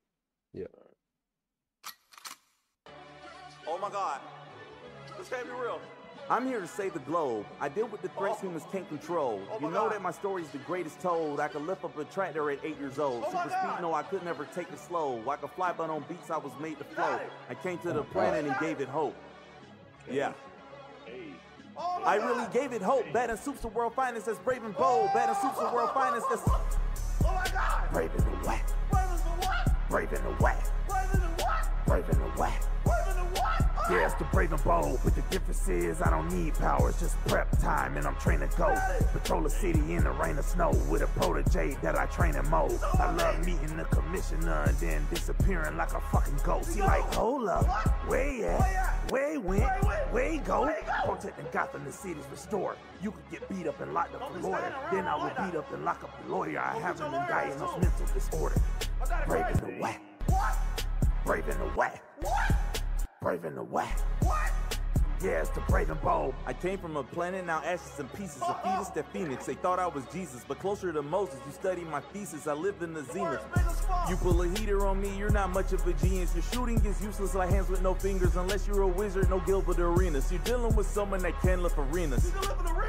[0.53, 0.65] Yeah.
[0.73, 0.97] All right.
[3.67, 4.19] Oh my God.
[5.17, 5.79] This can't be real.
[6.29, 7.45] I'm here to save the globe.
[7.59, 8.45] I deal with the threats oh.
[8.45, 9.41] humans can't control.
[9.51, 9.93] Oh you know God.
[9.93, 11.39] that my story's the greatest told.
[11.39, 13.23] I could lift up a tractor at eight years old.
[13.25, 15.23] Oh Super speed, no, I could never take it slow.
[15.27, 17.19] I could fly, but on beats I was made to flow.
[17.49, 19.15] I came to the Oh, planet and gave it hope.
[20.09, 20.33] Yeah.
[21.75, 23.05] Oh I really gave it hope.
[23.11, 24.27] Bad and Soup's the world finest.
[24.27, 25.09] That's brave and bold.
[25.09, 25.13] Oh.
[25.13, 26.27] Bad and Soup's the world finest.
[26.29, 27.91] That's Oh my God.
[27.91, 28.67] brave and the whack.
[28.91, 29.89] Brothers the what?
[29.89, 30.63] Brave and the whack.
[34.19, 36.89] The brave and bold, but the difference is I don't need power.
[36.89, 38.75] It's just prep time, and I'm training go.
[39.13, 42.47] Patrol the city in the rain or snow with a protege that I train and
[42.49, 42.79] mold.
[42.99, 46.75] I love meeting the commissioner and then disappearing like a fucking ghost.
[46.75, 47.65] He like, hold up,
[48.07, 49.11] where he at?
[49.11, 49.63] Where he went?
[50.11, 50.71] Where he go?
[51.05, 52.77] Protecting Gotham, the city's restored.
[53.01, 54.75] You could get beat up and locked up for lawyer.
[54.91, 56.59] Then I would beat up and lock up the lawyer.
[56.59, 58.61] I have an diagnosed mental disorder.
[59.27, 60.01] Brave in the whack.
[61.25, 62.03] Brave in the whack.
[63.21, 63.99] Brave in the whack.
[65.21, 66.33] Yeah, it's the brave and bold.
[66.45, 68.41] I came from a planet, now ashes and pieces.
[68.41, 69.45] A fetus that phoenix.
[69.45, 71.41] They thought I was Jesus, but closer to Moses.
[71.45, 73.45] You study my thesis, I live in the zenith.
[74.07, 76.33] You pull a heater on me, you're not much of a genius.
[76.33, 78.37] Your shooting is useless like hands with no fingers.
[78.37, 80.31] Unless you're a wizard, no Gilbert Arenas.
[80.31, 82.31] You're dealing with someone that can't lift arenas.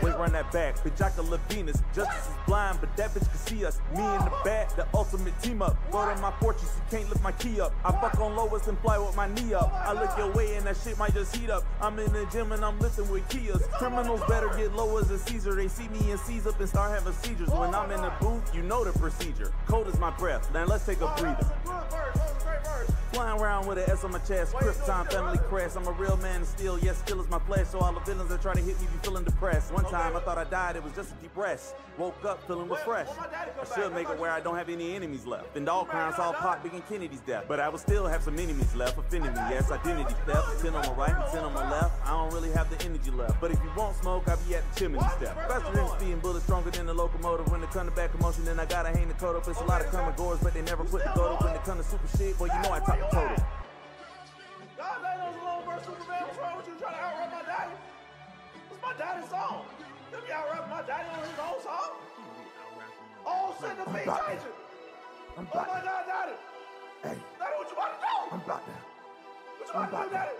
[0.02, 0.76] Wait, run that back.
[0.78, 1.82] Bitch, I can live Venus.
[1.94, 3.80] Justice is blind, but that bitch can see us.
[3.94, 5.76] Me and the bat, the ultimate team up.
[5.90, 7.72] Go to my fortress, you can't lift my key up.
[7.84, 9.72] I fuck on lowest and fly with my knee up.
[9.74, 11.64] I look your way and that shit might just heat up.
[11.80, 13.62] I'm in the gym and I'm lifting with Kias.
[13.72, 15.54] Criminals better get low as a Caesar.
[15.54, 17.50] They see me and seize up and start having seizures.
[17.50, 19.52] When I'm in the booth, you know the procedure.
[19.66, 20.52] Cold as my breath.
[20.52, 21.46] Now let's take a breather.
[23.12, 25.76] Flying around with an S on my chest, Krypton family crest.
[25.76, 27.66] I'm a real man still, yes, still is my flesh.
[27.68, 29.72] So all the villains that try to hit me be feeling depressed.
[29.72, 31.74] One time I thought I died, it was just a deep rest.
[31.98, 33.12] Woke up feeling refreshed.
[33.18, 35.56] I should make it where I don't have any enemies left.
[35.56, 37.46] And all crimes all pop big Kennedy's death.
[37.48, 39.70] But I will still have some enemies left, offending me, yes.
[39.72, 42.06] Identity theft, 10 on my right and 10 on my left.
[42.06, 43.40] I don't really have the energy left.
[43.40, 45.34] But if you want smoke, I'll be at the chimney step.
[45.48, 47.50] Faster than speeding bullets, stronger than the locomotive.
[47.50, 49.48] When it come to back commotion, then I gotta hang the coat up.
[49.48, 51.44] It's a lot of common gores, but they never put the goat up.
[51.44, 53.44] When it come to super shit, boy, you know I top the total.
[54.76, 56.22] God dang, those alone versus Superman.
[56.28, 57.74] What's wrong with you trying to outrap my daddy?
[58.70, 59.64] It's my daddy's song.
[60.12, 61.90] Let me outrap my daddy on his own song.
[63.26, 64.52] Oh, send the beat about- changer.
[65.38, 66.32] I'm Oh my God, daddy.
[67.02, 68.14] Hey, Daddy, what you about to do?
[68.34, 68.72] I'm about to.
[69.56, 70.36] What you about to do, daddy?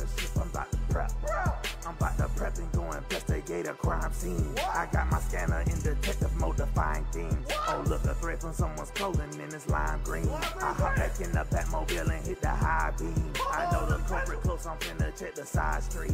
[3.67, 4.55] a crime scene.
[4.59, 7.49] I got my scanner in detective mode to find things.
[7.69, 10.29] Oh, look, a threat from someone's clothing and it's lime green.
[10.29, 13.33] I hop back in the Batmobile and hit the high beam.
[13.51, 16.13] I know the culprit close, I'm finna check the side street.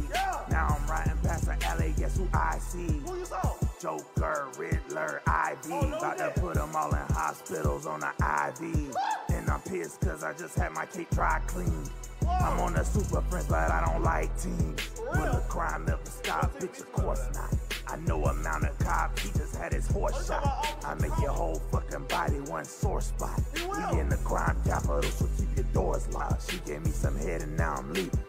[0.49, 2.99] Now I'm riding past the alley, guess who I see?
[3.05, 3.53] Who you saw?
[3.79, 5.73] Joker, Riddler, Ivy.
[5.73, 8.95] Oh, About to put them all in hospitals on the IV.
[9.33, 11.83] And I'm pissed cause I just had my cape dry clean.
[12.27, 14.89] I'm on the super friends, but I don't like teams.
[14.97, 16.53] Will the crime ever stop?
[16.59, 17.53] Bitch, of course not.
[17.87, 18.33] I know a
[18.83, 20.77] cop, he just had his horse shot.
[20.85, 23.39] I make your whole fucking body one sore spot.
[23.53, 26.49] We in the crime capital, so keep your doors locked.
[26.49, 28.19] She gave me some head and now I'm leaving.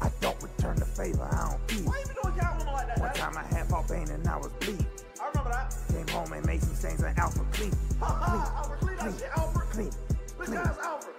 [0.00, 1.86] I don't return the favor, I don't eat.
[1.86, 2.98] Why you be doing Catwoman like that?
[3.00, 4.86] One time I had Paul Bane and I was bleeding.
[5.20, 5.76] I remember that.
[5.92, 7.72] Came home and made some stains on Alfred Clean.
[8.00, 9.70] Ha ha, Alfred, clean that shit, Alfred.
[9.70, 9.90] Clean.
[9.90, 10.58] Bitch Clean.
[10.58, 11.13] ass Alfred,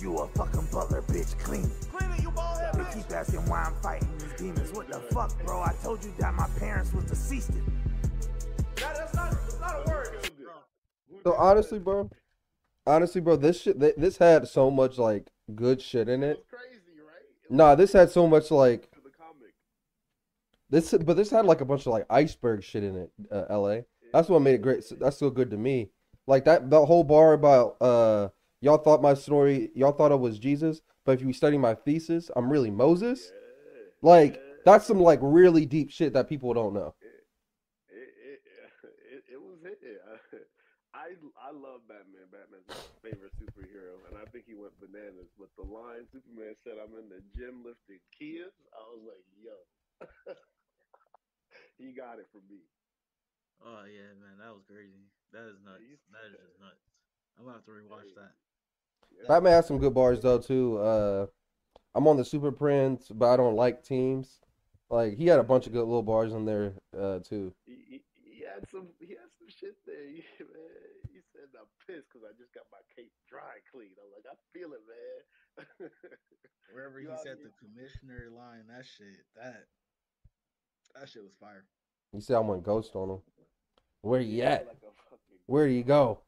[0.00, 0.16] you.
[0.18, 1.38] A fucking butler, bitch.
[1.38, 1.64] Clean.
[1.64, 1.70] it.
[1.92, 4.72] Clean it, you bald head They keep asking why I'm fighting these demons.
[4.72, 5.60] What the fuck, bro?
[5.62, 7.50] I told you that my parents was deceased.
[8.76, 10.30] That, that's not, that's not a word.
[11.22, 12.10] So honestly, bro,
[12.86, 16.44] honestly, bro, this shit, th- this had so much like good shit in it.
[16.48, 17.22] crazy, right?
[17.44, 19.52] It Nah, this had so much like was the comic.
[20.70, 23.10] this, but this had like a bunch of like iceberg shit in it.
[23.30, 23.84] Uh, L.A.
[24.14, 24.82] That's what made it great.
[24.98, 25.90] That's so good to me.
[26.26, 28.28] Like that, the whole bar about uh,
[28.60, 32.30] y'all thought my story, y'all thought I was Jesus, but if you study my thesis,
[32.36, 33.32] I'm really Moses.
[34.02, 36.94] Like that's some like really deep shit that people don't know.
[37.00, 37.24] It
[37.88, 38.40] it
[39.12, 39.76] it, it was it.
[40.94, 42.28] I I love Batman.
[42.28, 45.32] Batman's my favorite superhero, and I think he went bananas.
[45.36, 49.56] But the line Superman said, "I'm in the gym lifting Kias," I was like, "Yo."
[51.80, 52.64] he got it from me.
[53.60, 55.12] Oh yeah, man, that was crazy.
[55.32, 55.84] That is nuts.
[56.12, 56.84] That is just nuts.
[57.36, 58.36] I'm gonna have to rewatch that.
[59.28, 60.78] Batman has some good bars though too.
[60.78, 61.26] Uh,
[61.94, 64.40] I'm on the Super Friends, but I don't like teams.
[64.90, 67.52] Like he had a bunch of good little bars in there uh, too.
[67.66, 70.90] He, he, he had some he had some shit there, He- man.
[71.12, 74.36] He said, "I'm pissed because I just got my cape dry clean." I'm like, "I
[74.52, 75.90] feel it, man."
[76.74, 79.66] Wherever he You said the commissioner line, that shit, that
[80.94, 81.64] that shit was fire.
[82.12, 83.18] He said I went ghost on him.
[84.02, 84.66] Where you at?
[84.66, 84.76] like
[85.46, 86.20] Where do you go?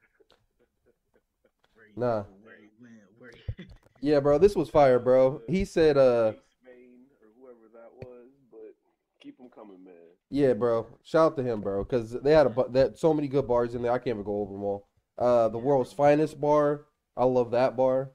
[1.97, 2.25] Nah.
[2.43, 3.65] where he went, where he,
[4.01, 5.43] Yeah, bro, this was fire, bro.
[5.49, 8.75] He said, uh, or whoever that was, but
[9.21, 9.95] keep them coming, man.
[10.31, 10.87] yeah, bro.
[11.03, 13.83] Shout out to him, bro, because they had a that so many good bars in
[13.83, 13.93] there.
[13.93, 14.89] I can't even go over them all.
[15.19, 16.87] Uh, the world's finest bar.
[17.17, 18.13] I love that bar.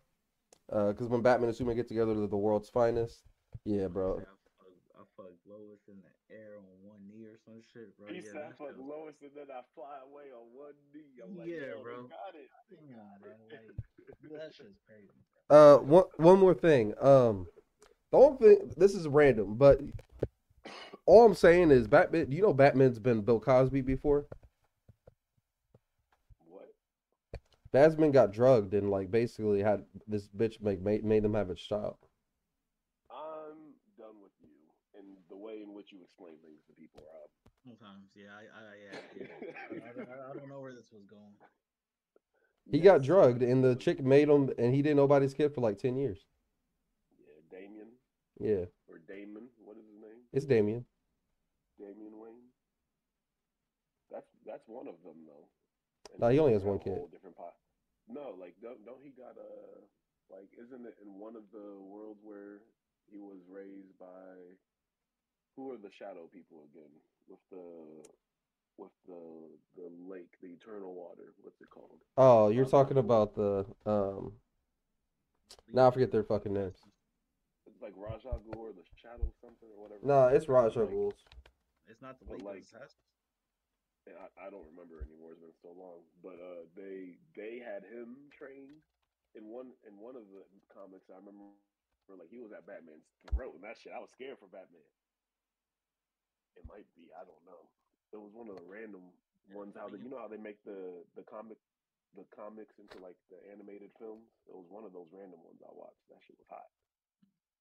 [0.71, 3.21] Uh, because when Batman and Superman get together, they're the world's finest.
[3.63, 4.17] Yeah, bro.
[4.17, 6.76] I fucked, I fucked Lois in the air on one knee or
[7.47, 8.11] some shit, bro.
[8.11, 10.75] He yeah, said, that "Fuck shit was- Lois," and then I fly away on one
[10.93, 11.15] knee.
[11.23, 12.03] I'm like, Yeah, bro.
[12.03, 13.31] they got it." Come on, bro.
[13.47, 15.07] Like, dude, that shit's crazy.
[15.49, 16.93] Uh, one one more thing.
[16.99, 17.47] Um,
[18.11, 18.71] the only thing.
[18.75, 19.79] This is random, but
[21.05, 22.29] all I'm saying is Batman.
[22.29, 24.25] Do you know Batman's been Bill Cosby before?
[26.45, 26.67] What?
[27.71, 31.55] Batman got drugged and like basically had this bitch make made, made him have a
[31.55, 31.95] child.
[33.09, 34.51] I'm done with you
[34.99, 37.29] and the way in which you explain things to people, Rob.
[37.68, 39.84] Sometimes, yeah, I, I, yeah, yeah.
[39.84, 41.36] I, I, I don't know where this was going.
[42.72, 45.53] He got drugged and the chick made him, and he didn't know about his kid
[45.53, 46.24] for like ten years.
[47.20, 47.91] Yeah, Damian
[48.39, 49.51] Yeah, or Damon.
[49.59, 50.24] What is his name?
[50.32, 50.86] it's Damien.
[51.78, 52.47] Damian Wayne.
[54.11, 55.47] That's that's one of them though.
[56.13, 56.99] And No, he only has one kid.
[57.11, 57.55] Different pot.
[58.07, 59.51] No, like don't don't he got a
[60.32, 60.47] like?
[60.55, 62.63] Isn't it in one of the worlds where
[63.11, 64.55] he was raised by?
[65.57, 66.91] Who are the shadow people again?
[67.28, 68.07] With the
[68.78, 69.21] with the
[69.75, 71.34] the lake, the eternal water.
[71.41, 71.99] What's it called?
[72.17, 74.34] Oh, you're talking about the um.
[75.73, 76.78] Now I forget their fucking names.
[77.67, 80.01] It's like Ra's al Ghul or the shadow something or whatever.
[80.03, 81.11] No, it's Ra's al Like, Ghul.
[81.88, 82.97] It's not the But lake like- of Zest.
[84.07, 85.36] I, I don't remember anymore.
[85.36, 85.99] It's been so long.
[86.23, 88.80] But uh, they they had him trained
[89.36, 91.11] in one in one of the comics.
[91.11, 91.51] I remember
[92.07, 93.03] like he was at Batman's
[93.36, 93.91] throat and that shit.
[93.91, 94.88] I was scared for Batman.
[96.57, 97.13] It might be.
[97.13, 97.69] I don't know.
[98.13, 99.13] It was one of the random
[99.53, 99.77] ones.
[99.77, 101.57] How they, you know how they make the the comic
[102.17, 104.25] the comics into like the animated films.
[104.49, 106.01] It was one of those random ones I watched.
[106.09, 106.69] That shit was hot.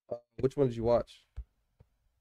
[0.08, 1.20] Uh, which one did you watch?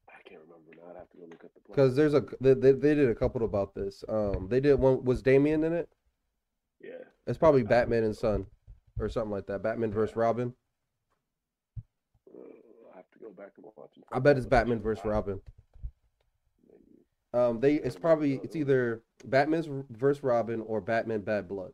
[0.09, 0.91] I can't remember now.
[0.91, 1.61] I'd have to go look at the.
[1.61, 1.75] play.
[1.75, 4.03] Because there's a they, they they did a couple about this.
[4.09, 5.87] Um, they did one was Damian in it.
[6.81, 8.47] yeah, It's probably Batman and Son,
[8.99, 9.63] or something like that.
[9.63, 10.53] Batman versus Robin.
[12.33, 12.39] uh,
[12.93, 13.91] I have to go back and watch.
[13.97, 14.03] it.
[14.11, 15.39] I bet it's Batman versus Robin.
[17.35, 17.45] Maybe.
[17.45, 21.73] Um, they it's probably it's either Batman's versus Robin or Batman Bad Blood.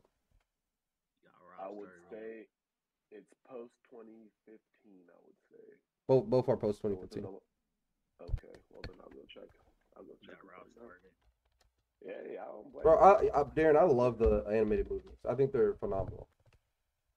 [1.22, 2.46] Yeah, I would say
[3.10, 4.58] it's post 2015.
[5.08, 5.64] I would say.
[6.08, 7.24] Both both are post So 2015.
[8.22, 9.48] Okay, well then I'll go check.
[9.96, 10.68] I'll go check Got it Rob out.
[10.76, 11.12] started.
[12.04, 12.98] Yeah, yeah, I don't blame Bro.
[12.98, 15.18] I, I, Darren, I love the animated movies.
[15.28, 16.26] I think they're phenomenal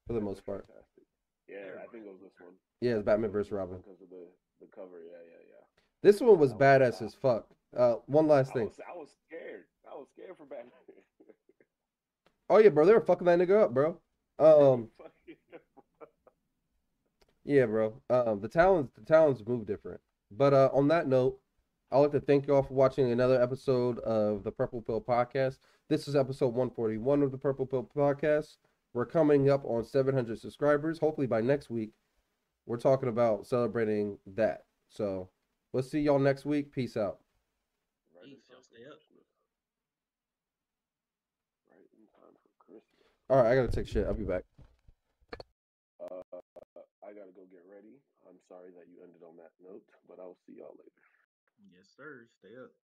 [0.06, 0.68] for the most part.
[0.68, 1.04] Fantastic.
[1.50, 3.52] Yeah, I think it was this one Yeah, it's Batman vs.
[3.52, 3.78] Robin.
[3.78, 4.28] because of the
[4.62, 5.02] the cover.
[5.04, 5.64] Yeah, yeah, yeah.
[6.04, 7.48] This one was That badass as fuck.
[7.76, 8.66] Uh, one last I thing.
[8.66, 9.66] was, I was scared.
[9.92, 10.72] I was scared for Batman.
[12.48, 13.98] Oh yeah, bro, they were fucking that nigga up, bro.
[14.38, 14.90] Um,
[17.44, 18.00] yeah, bro.
[18.10, 20.00] Um, the talents, the talents move different.
[20.30, 21.40] But uh, on that note,
[21.92, 25.58] I'd like to thank you all for watching another episode of the Purple Pill Podcast.
[25.90, 28.58] This is episode 141 of the Purple Pill Podcast.
[28.94, 31.00] We're coming up on 700 subscribers.
[31.00, 31.94] Hopefully by next week,
[32.68, 34.66] we're talking about celebrating that.
[34.88, 35.30] So
[35.74, 36.72] we'll see y'all next week.
[36.72, 37.18] Peace out.
[38.16, 39.00] right in Peace, y'all time stay up.
[41.72, 43.08] Right in time for Christmas.
[43.32, 44.04] All right, I gotta take shit.
[44.04, 44.44] I'll be back.
[46.04, 46.20] Uh,
[47.00, 48.04] I gotta go get ready.
[48.28, 51.04] I'm sorry that you ended on that note, but I'll see y'all later.
[51.72, 52.28] Yes, sir.
[52.44, 52.76] Stay up.